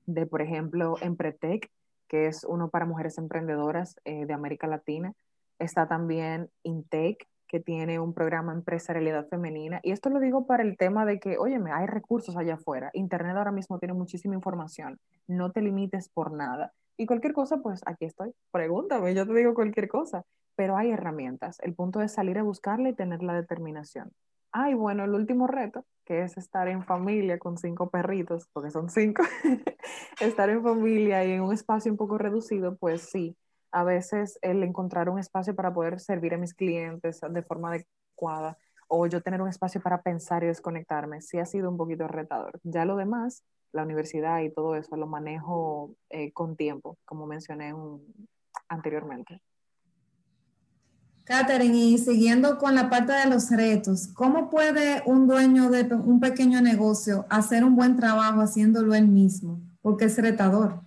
[0.07, 1.71] de, por ejemplo, Empretec,
[2.09, 5.15] que es uno para mujeres emprendedoras eh, de América Latina.
[5.59, 9.81] Está también Intec, que tiene un programa empresarialidad femenina.
[9.83, 12.91] Y esto lo digo para el tema de que, óyeme, hay recursos allá afuera.
[12.93, 15.01] Internet ahora mismo tiene muchísima información.
[15.27, 16.73] No te limites por nada.
[16.97, 18.33] Y cualquier cosa, pues aquí estoy.
[18.53, 20.25] Pregúntame, yo te digo cualquier cosa
[20.61, 21.59] pero hay herramientas.
[21.61, 24.13] El punto es salir a buscarla y tener la determinación.
[24.53, 28.91] Ay, bueno, el último reto, que es estar en familia con cinco perritos, porque son
[28.91, 29.23] cinco,
[30.21, 33.39] estar en familia y en un espacio un poco reducido, pues sí,
[33.73, 38.59] a veces el encontrar un espacio para poder servir a mis clientes de forma adecuada
[38.87, 42.61] o yo tener un espacio para pensar y desconectarme, sí ha sido un poquito retador.
[42.65, 47.75] Ya lo demás, la universidad y todo eso, lo manejo eh, con tiempo, como mencioné
[48.69, 49.41] anteriormente.
[51.25, 56.21] Catherine, y siguiendo con la parte de los retos, ¿cómo puede un dueño de un
[56.21, 59.61] pequeño negocio hacer un buen trabajo haciéndolo él mismo?
[59.83, 60.81] Porque es retador.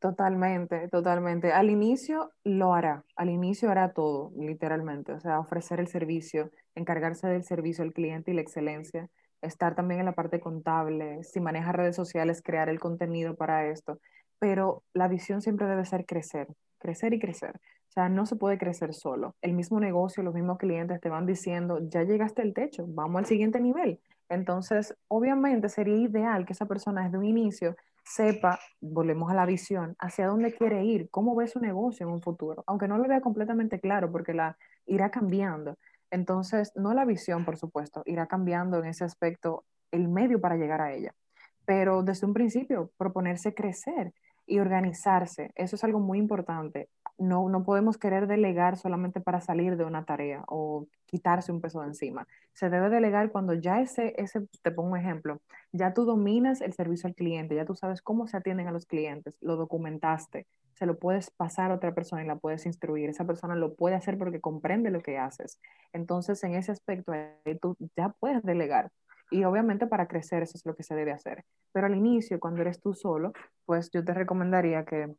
[0.00, 1.52] Totalmente, totalmente.
[1.52, 7.28] Al inicio lo hará, al inicio hará todo, literalmente, o sea, ofrecer el servicio, encargarse
[7.28, 9.10] del servicio al cliente y la excelencia,
[9.42, 14.00] estar también en la parte contable, si maneja redes sociales, crear el contenido para esto,
[14.38, 17.60] pero la visión siempre debe ser crecer, crecer y crecer.
[17.90, 19.34] O sea, no se puede crecer solo.
[19.42, 23.26] El mismo negocio, los mismos clientes te van diciendo, ya llegaste al techo, vamos al
[23.26, 23.98] siguiente nivel.
[24.28, 27.74] Entonces, obviamente sería ideal que esa persona desde un inicio
[28.04, 32.22] sepa, volvemos a la visión, hacia dónde quiere ir, cómo ve su negocio en un
[32.22, 35.76] futuro, aunque no lo vea completamente claro porque la irá cambiando.
[36.12, 40.80] Entonces, no la visión, por supuesto, irá cambiando en ese aspecto el medio para llegar
[40.80, 41.12] a ella,
[41.64, 44.12] pero desde un principio proponerse crecer
[44.46, 46.88] y organizarse, eso es algo muy importante
[47.20, 51.80] no, no podemos querer delegar solamente para salir de una tarea o quitarse un peso
[51.80, 52.26] de encima.
[52.54, 56.72] Se debe delegar cuando ya ese, ese, te pongo un ejemplo, ya tú dominas el
[56.72, 60.86] servicio al cliente, ya tú sabes cómo se atienden a los clientes, lo documentaste, se
[60.86, 63.10] lo puedes pasar a otra persona y la puedes instruir.
[63.10, 65.60] Esa persona lo puede hacer porque comprende lo que haces.
[65.92, 67.12] Entonces, en ese aspecto,
[67.60, 68.90] tú ya puedes delegar.
[69.30, 71.44] Y obviamente para crecer eso es lo que se debe hacer.
[71.72, 73.32] Pero al inicio, cuando eres tú solo,
[73.66, 75.14] pues yo te recomendaría que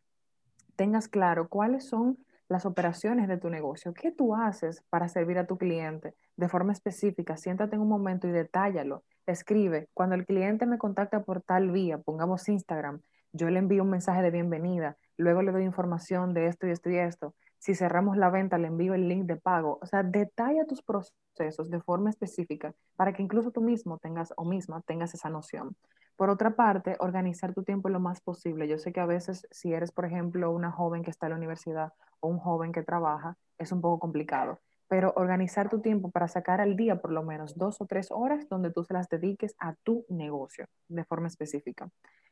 [0.81, 2.17] tengas claro cuáles son
[2.49, 6.73] las operaciones de tu negocio, qué tú haces para servir a tu cliente de forma
[6.73, 7.37] específica.
[7.37, 9.03] Siéntate en un momento y detállalo.
[9.27, 12.99] Escribe, cuando el cliente me contacta por tal vía, pongamos Instagram,
[13.31, 16.89] yo le envío un mensaje de bienvenida, luego le doy información de esto y esto
[16.89, 17.35] y esto.
[17.59, 19.77] Si cerramos la venta, le envío el link de pago.
[19.83, 24.45] O sea, detalla tus procesos de forma específica para que incluso tú mismo tengas o
[24.45, 25.75] misma tengas esa noción.
[26.21, 28.67] Por otra parte, organizar tu tiempo lo más posible.
[28.67, 31.37] Yo sé que a veces si eres, por ejemplo, una joven que está en la
[31.37, 36.27] universidad o un joven que trabaja, es un poco complicado, pero organizar tu tiempo para
[36.27, 39.55] sacar al día por lo menos dos o tres horas donde tú se las dediques
[39.57, 41.89] a tu negocio de forma específica.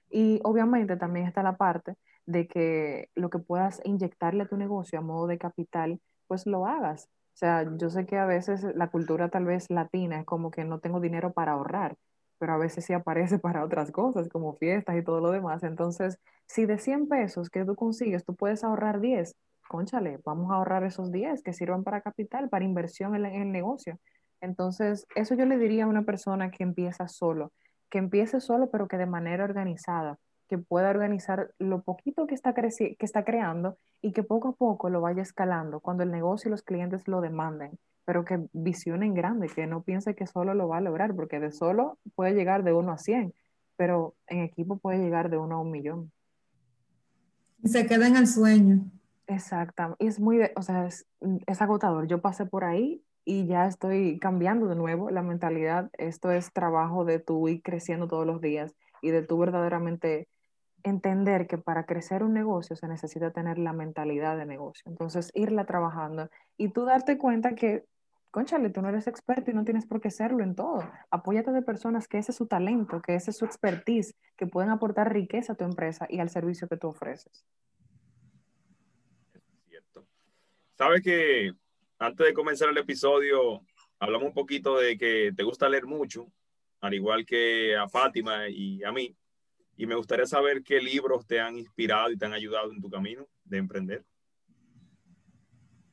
[0.07, 1.95] Y obviamente también está la parte
[2.27, 6.67] de que lo que puedas inyectarle a tu negocio a modo de capital, pues lo
[6.67, 7.05] hagas.
[7.05, 10.63] O sea, yo sé que a veces la cultura tal vez latina es como que
[10.63, 11.95] no tengo dinero para ahorrar
[12.39, 15.63] pero a veces sí aparece para otras cosas, como fiestas y todo lo demás.
[15.63, 19.35] Entonces, si de 100 pesos que tú consigues, tú puedes ahorrar 10,
[19.67, 23.99] conchale, vamos a ahorrar esos 10 que sirvan para capital, para inversión en, el negocio.
[24.41, 27.51] Entonces, eso yo le diría a una persona que empieza solo,
[27.89, 32.53] que empiece solo, pero que de manera organizada, que pueda organizar lo poquito que está,
[32.53, 36.51] que está creando y que poco a poco lo vaya escalando cuando el negocio y
[36.51, 37.77] los clientes lo demanden
[38.09, 41.51] pero que visionen grande, que no piense que solo lo va a lograr, porque de
[41.51, 43.35] solo puede llegar de 1 a 100,
[43.77, 46.11] pero en equipo puede llegar de 1 a un millón.
[47.61, 48.79] Y se queda en el sueño.
[49.27, 51.05] Exacto, y es muy, o sea, es,
[51.45, 52.07] es agotador.
[52.07, 55.91] Yo pasé por ahí y ya estoy cambiando de nuevo la mentalidad.
[55.99, 60.27] Esto es trabajo de tú ir creciendo todos los días y de tú verdaderamente
[60.81, 64.83] entender que para crecer un negocio se necesita tener la mentalidad de negocio.
[64.87, 67.85] Entonces, irla trabajando y tú darte cuenta que,
[68.31, 70.89] conchale, tú no eres experto y no tienes por qué serlo en todo.
[71.09, 74.69] Apóyate de personas que ese es su talento, que ese es su expertise, que pueden
[74.69, 77.45] aportar riqueza a tu empresa y al servicio que tú ofreces.
[79.33, 80.07] Es cierto.
[80.77, 81.53] Sabes que
[81.97, 83.61] antes de comenzar el episodio,
[83.99, 86.31] hablamos un poquito de que te gusta leer mucho,
[86.81, 89.15] al igual que a Fátima y a mí.
[89.75, 92.89] Y me gustaría saber qué libros te han inspirado y te han ayudado en tu
[92.89, 94.05] camino de emprender.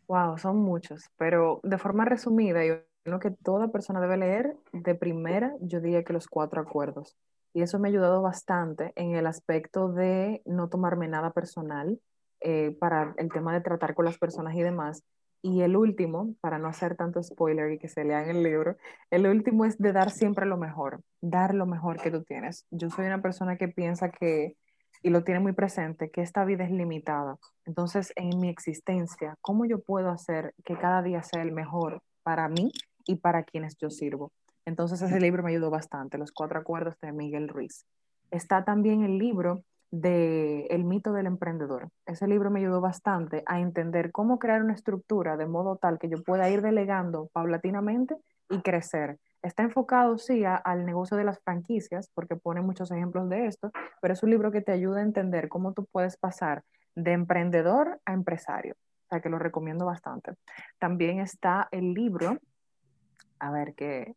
[0.09, 4.95] Wow, son muchos, pero de forma resumida, yo creo que toda persona debe leer de
[4.95, 7.17] primera, yo diría que los cuatro acuerdos.
[7.53, 11.99] Y eso me ha ayudado bastante en el aspecto de no tomarme nada personal
[12.41, 15.03] eh, para el tema de tratar con las personas y demás.
[15.43, 18.77] Y el último, para no hacer tanto spoiler y que se lean el libro,
[19.11, 22.67] el último es de dar siempre lo mejor, dar lo mejor que tú tienes.
[22.71, 24.57] Yo soy una persona que piensa que,
[25.03, 27.37] y lo tiene muy presente, que esta vida es limitada.
[27.65, 32.49] Entonces, en mi existencia, ¿cómo yo puedo hacer que cada día sea el mejor para
[32.49, 32.73] mí
[33.07, 34.33] y para quienes yo sirvo?
[34.65, 37.87] Entonces, ese libro me ayudó bastante, Los Cuatro Acuerdos de Miguel Ruiz.
[38.31, 41.89] Está también el libro de El mito del emprendedor.
[42.07, 46.09] Ese libro me ayudó bastante a entender cómo crear una estructura de modo tal que
[46.09, 48.17] yo pueda ir delegando paulatinamente
[48.51, 49.19] y crecer.
[49.47, 53.71] Está enfocado, sí, al negocio de las franquicias, porque pone muchos ejemplos de esto,
[54.03, 56.65] pero es un libro que te ayuda a entender cómo tú puedes pasar
[56.97, 58.75] de emprendedor a empresario.
[58.75, 60.33] O sea, que lo recomiendo bastante.
[60.81, 62.39] También está el libro,
[63.39, 64.17] a ver, que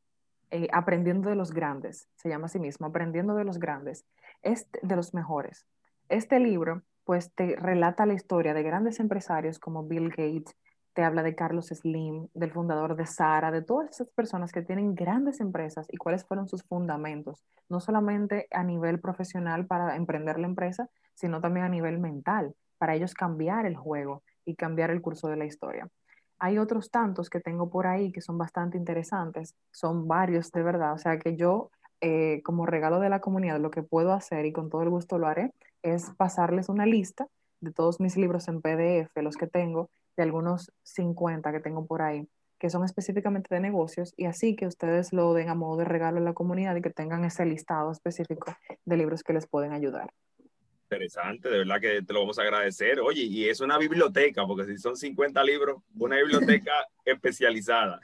[0.50, 4.06] eh, Aprendiendo de los Grandes, se llama así mismo, Aprendiendo de los Grandes
[4.42, 5.68] es de los mejores.
[6.08, 10.56] Este libro, pues, te relata la historia de grandes empresarios como Bill Gates,
[11.00, 14.96] te habla de Carlos Slim, del fundador de Sara, de todas esas personas que tienen
[14.96, 20.48] grandes empresas y cuáles fueron sus fundamentos, no solamente a nivel profesional para emprender la
[20.48, 25.30] empresa, sino también a nivel mental, para ellos cambiar el juego y cambiar el curso
[25.30, 25.88] de la historia.
[26.38, 30.92] Hay otros tantos que tengo por ahí que son bastante interesantes, son varios de verdad,
[30.92, 34.52] o sea que yo eh, como regalo de la comunidad, lo que puedo hacer, y
[34.52, 37.26] con todo el gusto lo haré, es pasarles una lista
[37.62, 42.02] de todos mis libros en PDF, los que tengo, de algunos 50 que tengo por
[42.02, 42.28] ahí,
[42.60, 46.18] que son específicamente de negocios, y así que ustedes lo den a modo de regalo
[46.18, 48.54] a la comunidad y que tengan ese listado específico
[48.84, 50.12] de libros que les pueden ayudar.
[50.84, 53.00] Interesante, de verdad que te lo vamos a agradecer.
[53.00, 56.74] Oye, y es una biblioteca, porque si son 50 libros, una biblioteca
[57.06, 58.02] especializada.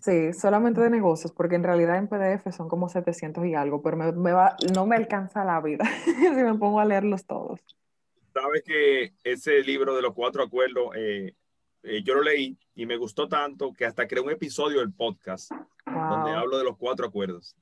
[0.00, 3.98] Sí, solamente de negocios, porque en realidad en PDF son como 700 y algo, pero
[3.98, 7.60] me, va, no me alcanza la vida si me pongo a leerlos todos.
[8.32, 11.34] Sabes que ese libro de los cuatro acuerdos, eh,
[11.82, 15.50] eh, yo lo leí y me gustó tanto que hasta creé un episodio del podcast
[15.86, 17.56] donde hablo de los cuatro acuerdos.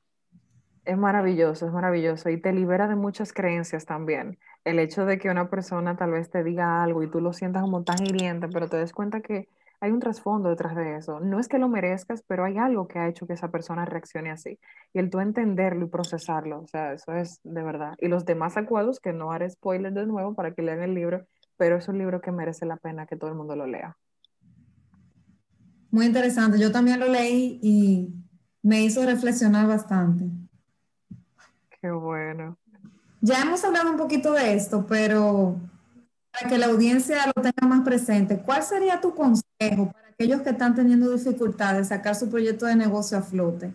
[0.85, 4.38] Es maravilloso, es maravilloso y te libera de muchas creencias también.
[4.64, 7.62] El hecho de que una persona tal vez te diga algo y tú lo sientas
[7.62, 9.48] como tan hiriente, pero te des cuenta que
[9.87, 11.20] hay un trasfondo detrás de eso.
[11.20, 14.31] No es que lo merezcas, pero hay algo que ha hecho que esa persona reaccione
[14.31, 14.59] así.
[14.92, 17.94] Y el tú entenderlo y procesarlo, o sea, eso es de verdad.
[17.99, 21.25] Y los demás acuerdos, que no haré spoiler de nuevo para que lean el libro,
[21.57, 23.96] pero es un libro que merece la pena que todo el mundo lo lea.
[25.90, 26.59] Muy interesante.
[26.59, 28.12] Yo también lo leí y
[28.62, 30.29] me hizo reflexionar bastante.
[31.81, 32.59] Qué bueno.
[33.20, 35.57] Ya hemos hablado un poquito de esto, pero
[36.38, 40.51] para que la audiencia lo tenga más presente, ¿cuál sería tu consejo para aquellos que
[40.51, 43.72] están teniendo dificultades de sacar su proyecto de negocio a flote?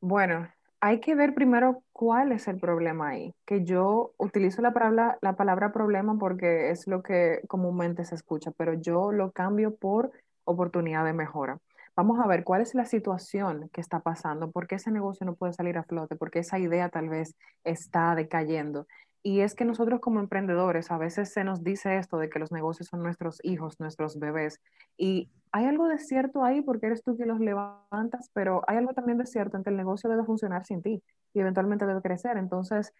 [0.00, 0.48] Bueno,
[0.80, 3.34] hay que ver primero cuál es el problema ahí.
[3.46, 8.50] Que yo utilizo la palabra, la palabra problema porque es lo que comúnmente se escucha,
[8.56, 10.12] pero yo lo cambio por
[10.44, 11.58] oportunidad de mejora.
[11.96, 15.36] Vamos a ver cuál es la situación que está pasando, por qué ese negocio no
[15.36, 18.86] puede salir a flote, por qué esa idea tal vez está decayendo.
[19.26, 22.52] Y es que nosotros como emprendedores a veces se nos dice esto de que los
[22.52, 24.60] negocios son nuestros hijos, nuestros bebés.
[24.98, 28.92] Y hay algo de cierto ahí porque eres tú que los levantas, pero hay algo
[28.92, 32.36] también de cierto en que el negocio debe funcionar sin ti y eventualmente debe crecer.
[32.36, 32.92] Entonces,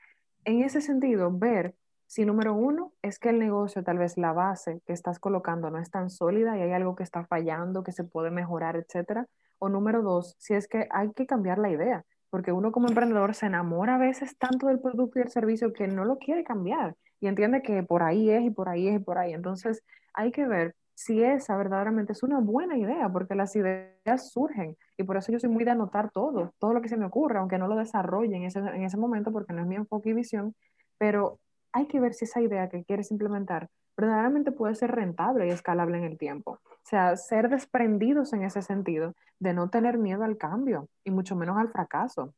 [0.46, 1.74] en ese sentido, ver
[2.06, 5.78] si número uno es que el negocio, tal vez la base que estás colocando no
[5.78, 9.26] es tan sólida y hay algo que está fallando, que se puede mejorar, etcétera.
[9.58, 13.32] O número dos, si es que hay que cambiar la idea porque uno como emprendedor
[13.36, 16.96] se enamora a veces tanto del producto y el servicio que no lo quiere cambiar
[17.20, 19.32] y entiende que por ahí es y por ahí es y por ahí.
[19.32, 24.76] Entonces hay que ver si esa verdaderamente es una buena idea, porque las ideas surgen
[24.96, 27.38] y por eso yo soy muy de anotar todo, todo lo que se me ocurra,
[27.38, 30.14] aunque no lo desarrolle en ese, en ese momento porque no es mi enfoque y
[30.14, 30.56] visión,
[30.98, 31.38] pero
[31.70, 35.98] hay que ver si esa idea que quieres implementar verdaderamente puede ser rentable y escalable
[35.98, 36.58] en el tiempo.
[36.62, 41.36] O sea, ser desprendidos en ese sentido de no tener miedo al cambio y mucho
[41.36, 42.34] menos al fracaso.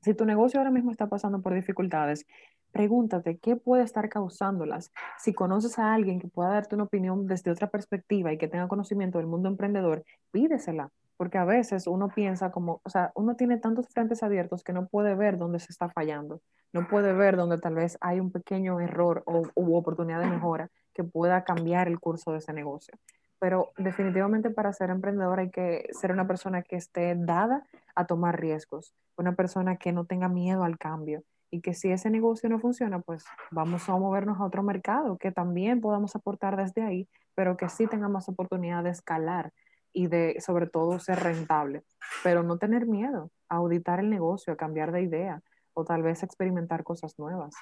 [0.00, 2.26] Si tu negocio ahora mismo está pasando por dificultades,
[2.72, 4.90] pregúntate qué puede estar causándolas.
[5.18, 8.68] Si conoces a alguien que pueda darte una opinión desde otra perspectiva y que tenga
[8.68, 13.58] conocimiento del mundo emprendedor, pídesela, porque a veces uno piensa como, o sea, uno tiene
[13.58, 16.40] tantos frentes abiertos que no puede ver dónde se está fallando,
[16.72, 20.70] no puede ver dónde tal vez hay un pequeño error o u oportunidad de mejora
[20.94, 22.94] que pueda cambiar el curso de ese negocio.
[23.38, 28.40] Pero definitivamente para ser emprendedor hay que ser una persona que esté dada a tomar
[28.40, 32.58] riesgos, una persona que no tenga miedo al cambio y que si ese negocio no
[32.58, 37.56] funciona, pues vamos a movernos a otro mercado, que también podamos aportar desde ahí, pero
[37.56, 39.52] que sí tengamos oportunidad de escalar
[39.92, 41.82] y de sobre todo ser rentable,
[42.24, 45.42] pero no tener miedo a auditar el negocio, a cambiar de idea
[45.74, 47.54] o tal vez experimentar cosas nuevas.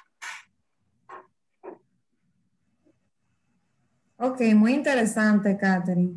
[4.23, 6.13] Ok, muy interesante, Catherine.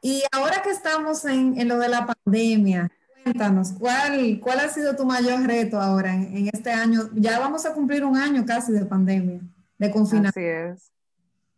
[0.00, 2.88] Y ahora que estamos en, en, lo de la pandemia,
[3.24, 7.00] cuéntanos, ¿cuál, cuál ha sido tu mayor reto ahora en, este año?
[7.14, 9.40] Ya vamos a cumplir un año casi de pandemia,
[9.78, 10.38] de confinamiento.
[10.38, 10.92] Así es,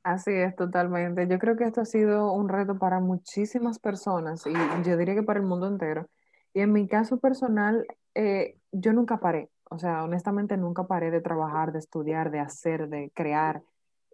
[0.03, 1.29] así es, totalmente.
[1.29, 4.55] Yo creo que esto ha sido un reto para muchísimas personas y
[4.89, 6.09] yo diría que para el mundo entero.
[6.55, 11.21] Y en mi caso personal, eh, yo nunca paré, o sea, honestamente nunca paré de
[11.21, 13.63] trabajar, de estudiar, de hacer, de crear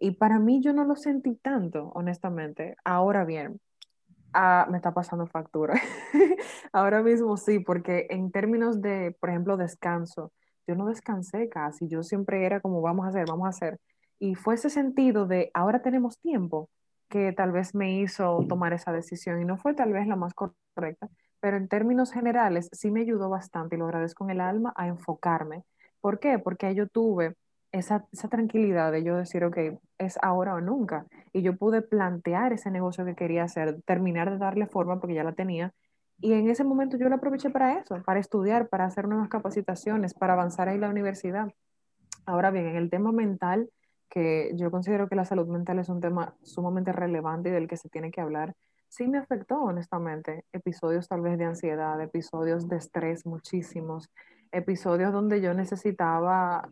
[0.03, 2.75] y para mí yo no lo sentí tanto, honestamente.
[2.83, 3.61] Ahora bien,
[4.33, 5.75] ah, me está pasando factura.
[6.73, 10.33] Ahora mismo sí, porque en términos de, por ejemplo, descanso,
[10.67, 13.79] yo no descansé casi, yo siempre era como vamos a hacer, vamos a hacer.
[14.19, 16.69] Y fue ese sentido de ahora tenemos tiempo
[17.07, 20.33] que tal vez me hizo tomar esa decisión y no fue tal vez la más
[20.33, 24.73] correcta, pero en términos generales sí me ayudó bastante y lo agradezco en el alma
[24.75, 25.63] a enfocarme.
[26.01, 26.39] ¿Por qué?
[26.39, 27.35] Porque yo tuve
[27.73, 29.57] esa, esa, tranquilidad de yo decir, ok,
[29.97, 31.05] es ahora o nunca.
[31.33, 35.23] Y yo pude plantear ese negocio que quería hacer, terminar de darle forma porque ya
[35.23, 35.73] la tenía.
[36.19, 40.13] Y en ese momento yo lo aproveché para eso, para estudiar, para hacer nuevas capacitaciones,
[40.13, 41.51] para avanzar en la universidad.
[42.25, 43.69] Ahora bien, en el tema mental,
[44.09, 47.77] que yo considero que la salud mental es un tema sumamente relevante y del que
[47.77, 48.55] se tiene que hablar,
[48.87, 50.45] sí me afectó honestamente.
[50.53, 54.11] Episodios tal vez de ansiedad, episodios de estrés muchísimos,
[54.51, 56.69] episodios donde yo necesitaba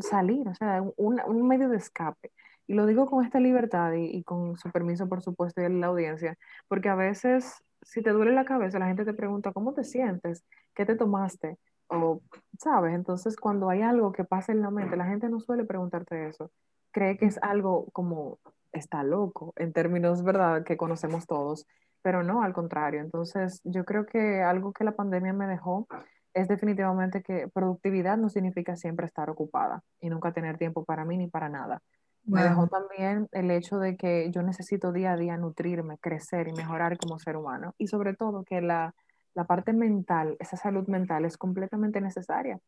[0.00, 2.32] salir, o sea, un, medio de escape.
[2.66, 5.88] Y lo digo con esta libertad y, y, con su permiso, por supuesto, de la
[5.88, 6.36] audiencia,
[6.68, 10.44] porque a veces, si te duele la cabeza, la gente te pregunta, ¿cómo te sientes?
[10.74, 11.58] ¿Qué te tomaste?
[11.88, 12.22] O,
[12.58, 12.94] ¿sabes?
[12.94, 16.50] Entonces, cuando hay algo que pasa en la mente, la gente no suele preguntarte eso.
[16.90, 18.38] Cree que es algo como,
[18.72, 21.66] está loco, en términos, ¿verdad?, que conocemos todos,
[22.02, 23.00] pero no, al contrario.
[23.00, 25.86] Entonces, yo creo que algo que la pandemia me dejó
[26.34, 31.16] es definitivamente que productividad no significa siempre estar ocupada y nunca tener tiempo para mí
[31.16, 31.80] ni para nada.
[32.24, 32.36] Wow.
[32.36, 36.52] Me dejó también el hecho de que yo necesito día a día nutrirme, crecer y
[36.52, 37.74] mejorar como ser humano.
[37.78, 38.94] Y sobre todo que la,
[39.34, 42.58] la parte mental, esa salud mental es completamente necesaria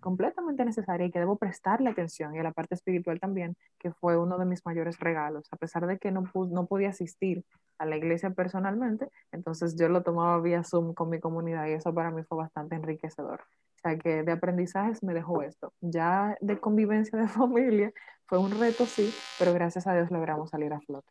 [0.00, 4.16] completamente necesaria y que debo prestarle atención y a la parte espiritual también, que fue
[4.16, 7.44] uno de mis mayores regalos, a pesar de que no, no podía asistir
[7.78, 11.94] a la iglesia personalmente, entonces yo lo tomaba vía Zoom con mi comunidad y eso
[11.94, 13.40] para mí fue bastante enriquecedor.
[13.76, 15.72] O sea que de aprendizajes me dejó esto.
[15.80, 17.92] Ya de convivencia de familia
[18.26, 21.10] fue un reto, sí, pero gracias a Dios logramos salir a flote.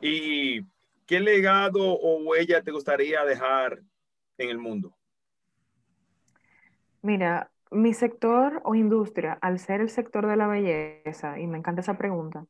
[0.00, 0.62] ¿Y
[1.06, 3.80] qué legado o huella te gustaría dejar
[4.38, 4.94] en el mundo?
[7.02, 11.80] Mira, mi sector o industria, al ser el sector de la belleza, y me encanta
[11.80, 12.46] esa pregunta,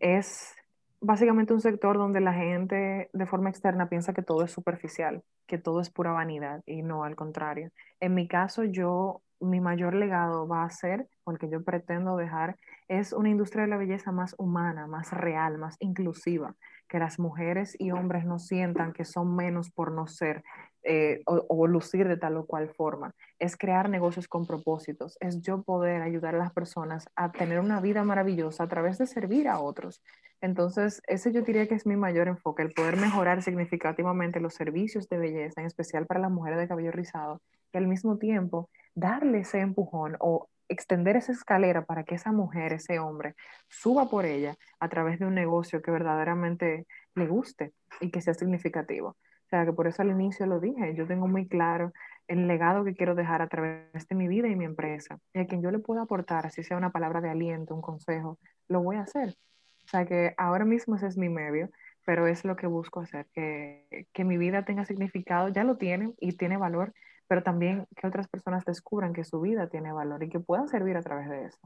[0.00, 0.54] es
[1.00, 5.58] básicamente un sector donde la gente de forma externa piensa que todo es superficial, que
[5.58, 7.70] todo es pura vanidad y no al contrario.
[8.00, 12.16] En mi caso, yo, mi mayor legado va a ser, o el que yo pretendo
[12.16, 12.56] dejar,
[12.88, 16.56] es una industria de la belleza más humana, más real, más inclusiva,
[16.88, 20.42] que las mujeres y hombres no sientan que son menos por no ser,
[20.84, 23.14] eh, o, o, lucir de tal o cual forma.
[23.38, 27.80] Es crear negocios con propósitos, es yo poder ayudar a las personas a tener una
[27.80, 30.02] vida maravillosa a través de servir a otros.
[30.40, 35.08] Entonces, ese yo diría que es mi mayor enfoque, el poder mejorar significativamente los servicios
[35.08, 37.40] de belleza, en especial para las mujeres de cabello rizado,
[37.72, 42.74] y al mismo tiempo darle ese empujón o extender esa escalera para que esa mujer,
[42.74, 43.34] ese hombre,
[43.68, 48.34] suba por ella a través de un negocio que verdaderamente le guste y que sea
[48.34, 49.16] significativo.
[49.44, 51.92] O sea, que por eso al inicio lo dije, yo tengo muy claro
[52.28, 55.18] el legado que quiero dejar a través de mi vida y mi empresa.
[55.34, 58.38] Y a quien yo le pueda aportar, así sea una palabra de aliento, un consejo,
[58.68, 59.36] lo voy a hacer.
[59.84, 61.68] O sea, que ahora mismo ese es mi medio,
[62.06, 66.14] pero es lo que busco hacer, que, que mi vida tenga significado, ya lo tiene
[66.18, 66.94] y tiene valor,
[67.28, 70.96] pero también que otras personas descubran que su vida tiene valor y que puedan servir
[70.96, 71.58] a través de eso.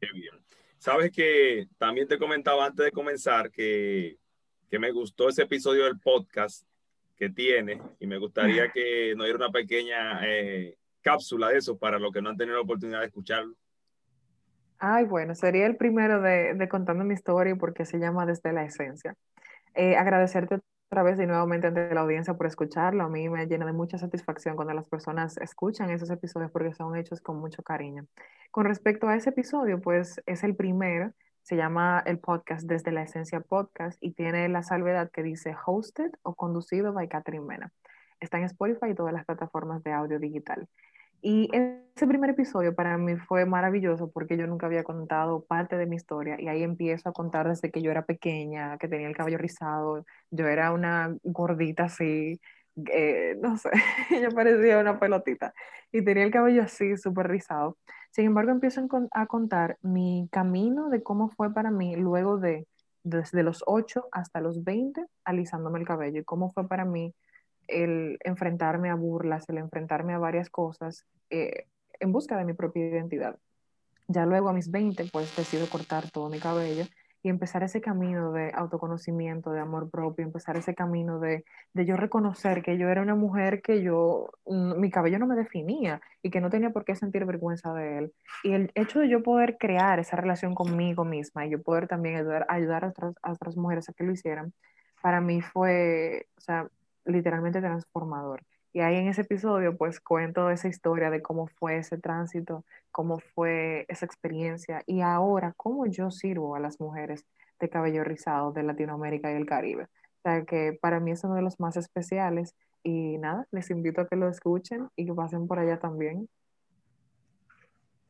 [0.00, 0.34] Qué bien.
[0.78, 4.16] Sabes que también te comentaba antes de comenzar que
[4.70, 6.66] que me gustó ese episodio del podcast
[7.16, 11.98] que tiene y me gustaría que nos diera una pequeña eh, cápsula de eso para
[11.98, 13.54] los que no han tenido la oportunidad de escucharlo.
[14.78, 18.64] Ay, bueno, sería el primero de, de contando mi historia porque se llama Desde la
[18.64, 19.16] Esencia.
[19.74, 20.60] Eh, agradecerte
[20.90, 23.04] otra vez y nuevamente ante la audiencia por escucharlo.
[23.04, 26.96] A mí me llena de mucha satisfacción cuando las personas escuchan esos episodios porque son
[26.96, 28.06] hechos con mucho cariño.
[28.50, 31.12] Con respecto a ese episodio, pues es el primero,
[31.48, 36.10] se llama el podcast Desde la Esencia Podcast y tiene la salvedad que dice hosted
[36.20, 37.72] o conducido by Catherine Mena.
[38.20, 40.68] Está en Spotify y todas las plataformas de audio digital.
[41.22, 45.86] Y ese primer episodio para mí fue maravilloso porque yo nunca había contado parte de
[45.86, 49.16] mi historia y ahí empiezo a contar desde que yo era pequeña, que tenía el
[49.16, 52.38] cabello rizado, yo era una gordita así,
[52.92, 53.70] eh, no sé,
[54.22, 55.54] yo parecía una pelotita
[55.92, 57.78] y tenía el cabello así, súper rizado.
[58.10, 62.66] Sin embargo, empiezo a contar mi camino de cómo fue para mí luego de,
[63.04, 67.14] desde los 8 hasta los 20, alisándome el cabello y cómo fue para mí
[67.66, 71.66] el enfrentarme a burlas, el enfrentarme a varias cosas eh,
[72.00, 73.36] en busca de mi propia identidad.
[74.08, 76.84] Ya luego a mis 20, pues decido cortar todo mi cabello
[77.22, 81.44] y empezar ese camino de autoconocimiento, de amor propio, empezar ese camino de,
[81.74, 85.34] de yo reconocer que yo era una mujer que yo, mm, mi cabello no me
[85.34, 88.12] definía y que no tenía por qué sentir vergüenza de él.
[88.44, 92.16] Y el hecho de yo poder crear esa relación conmigo misma y yo poder también
[92.16, 94.52] ayudar, ayudar a, otras, a otras mujeres a que lo hicieran,
[95.02, 96.68] para mí fue, o sea,
[97.04, 98.42] literalmente transformador.
[98.78, 103.18] Y ahí en ese episodio pues cuento esa historia de cómo fue ese tránsito, cómo
[103.18, 107.24] fue esa experiencia y ahora cómo yo sirvo a las mujeres
[107.58, 109.86] de cabello rizado de Latinoamérica y el Caribe.
[109.86, 112.54] O sea que para mí es uno de los más especiales
[112.84, 116.28] y nada, les invito a que lo escuchen y que pasen por allá también.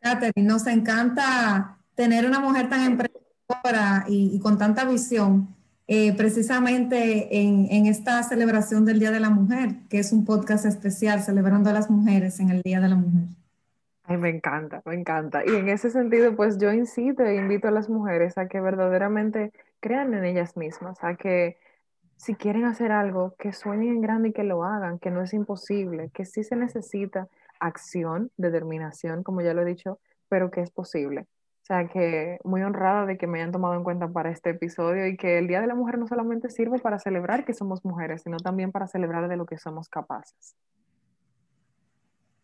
[0.03, 5.49] Catherine, nos encanta tener una mujer tan emprendedora y, y con tanta visión
[5.91, 11.23] eh, precisamente en, esta celebración del Día de la Mujer, que es un podcast especial
[11.23, 13.29] celebrando a las mujeres en el Día de la Mujer.
[14.05, 15.43] Ay, me encanta, me encanta.
[15.47, 19.51] Y en ese sentido, pues yo incito e invito a las mujeres a que verdaderamente
[19.81, 21.57] crean en ellas mismas, a que
[22.17, 25.33] si quieren hacer algo, que sueñen en grande y que lo hagan, que no es
[25.33, 27.29] imposible, que sí se necesita
[27.61, 31.27] acción, determinación, como ya lo he dicho, pero que es posible.
[31.69, 35.07] O sea, que muy honrada de que me hayan tomado en cuenta para este episodio
[35.07, 38.23] y que el Día de la Mujer no solamente sirve para celebrar que somos mujeres,
[38.23, 40.57] sino también para celebrar de lo que somos capaces.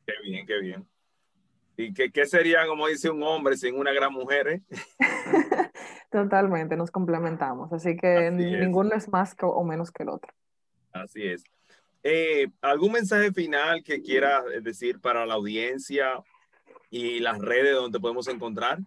[0.06, 0.86] Qué bien, qué bien.
[1.78, 4.46] ¿Y qué, qué sería, como dice un hombre, sin una gran mujer?
[4.46, 4.62] Eh?
[6.10, 7.72] Totalmente, nos complementamos.
[7.72, 10.34] Así que ninguno es más o menos que el otro.
[10.92, 11.44] Así es.
[12.02, 16.22] Eh, ¿Algún mensaje final que quieras decir para la audiencia
[16.90, 18.80] y las redes donde podemos encontrar?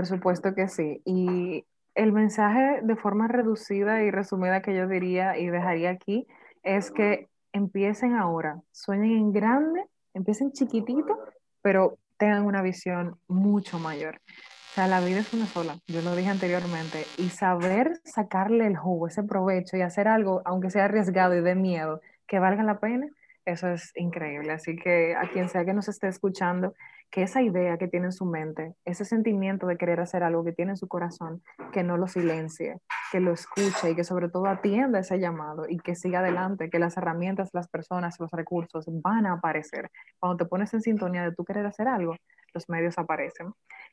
[0.00, 1.02] Por supuesto que sí.
[1.04, 6.26] Y el mensaje de forma reducida y resumida que yo diría y dejaría aquí
[6.62, 9.84] es que empiecen ahora, sueñen en grande,
[10.14, 11.18] empiecen chiquitito,
[11.60, 14.22] pero tengan una visión mucho mayor.
[14.70, 18.78] O sea, la vida es una sola, yo lo dije anteriormente, y saber sacarle el
[18.78, 22.80] jugo, ese provecho y hacer algo, aunque sea arriesgado y de miedo, que valga la
[22.80, 23.06] pena,
[23.44, 24.52] eso es increíble.
[24.52, 26.74] Así que a quien sea que nos esté escuchando,
[27.10, 30.52] que esa idea que tiene en su mente, ese sentimiento de querer hacer algo que
[30.52, 32.78] tiene en su corazón, que no lo silencie,
[33.10, 36.78] que lo escuche y que sobre todo atienda ese llamado y que siga adelante, que
[36.78, 39.90] las herramientas, las personas, los recursos van a aparecer.
[40.20, 42.14] Cuando te pones en sintonía de tú querer hacer algo,
[42.54, 43.52] los medios aparecen.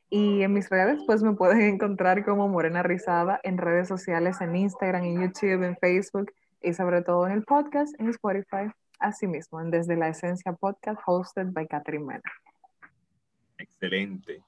[0.10, 4.56] Y en mis redes, pues me pueden encontrar como Morena Rizada en redes sociales, en
[4.56, 6.32] Instagram, en YouTube, en Facebook
[6.62, 11.48] y sobre todo en el podcast, en Spotify, asimismo, en Desde la Esencia Podcast, hosted
[11.52, 12.22] by Catherine Mena.
[13.58, 14.44] Excelente.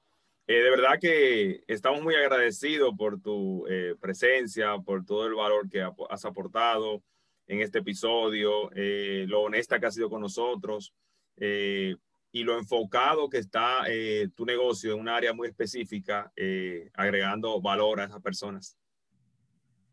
[0.46, 5.68] Eh, de verdad que estamos muy agradecidos por tu eh, presencia, por todo el valor
[5.68, 7.04] que has aportado
[7.46, 10.92] en este episodio, eh, lo honesta que has sido con nosotros
[11.36, 13.84] y lo enfocado que está
[14.34, 16.30] tu negocio en un área muy específica,
[16.92, 18.76] agregando valor a esas personas.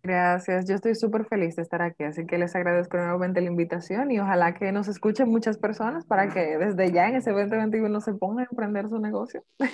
[0.08, 4.10] Gracias, yo estoy súper feliz de estar aquí, así que les agradezco nuevamente la invitación
[4.10, 8.14] y ojalá que nos escuchen muchas personas para que desde ya en ese 2021 se
[8.14, 9.44] pongan a emprender su negocio.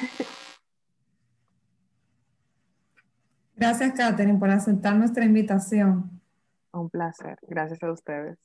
[3.56, 6.20] Gracias, Katherine, por aceptar nuestra invitación.
[6.72, 8.36] Un placer, gracias a ustedes.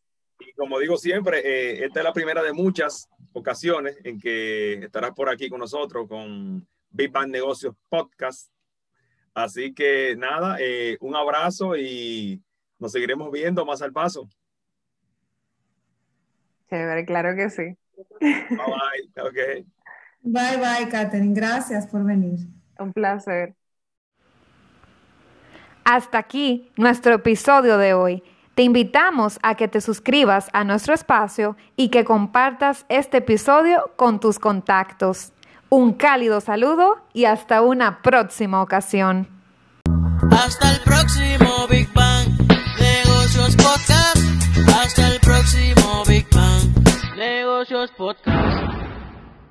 [0.41, 5.13] Y como digo siempre, eh, esta es la primera de muchas ocasiones en que estarás
[5.13, 8.51] por aquí con nosotros con Big Bang Negocios Podcast
[9.39, 12.43] Así que nada, eh, un abrazo y
[12.79, 14.29] nos seguiremos viendo más al paso.
[16.69, 17.77] Chévere, claro que sí.
[18.21, 19.29] Bye bye.
[19.29, 19.67] Okay.
[20.23, 21.35] Bye bye, Katherine.
[21.35, 22.41] Gracias por venir.
[22.79, 23.55] Un placer.
[25.85, 28.23] Hasta aquí nuestro episodio de hoy.
[28.55, 34.21] Te invitamos a que te suscribas a nuestro espacio y que compartas este episodio con
[34.21, 35.33] tus contactos.
[35.71, 39.29] Un cálido saludo y hasta una próxima ocasión.
[40.31, 42.29] Hasta el próximo Big Bang
[42.79, 44.17] Negocios Podcast.
[44.81, 48.98] Hasta el próximo Big Bang Negocios Podcast.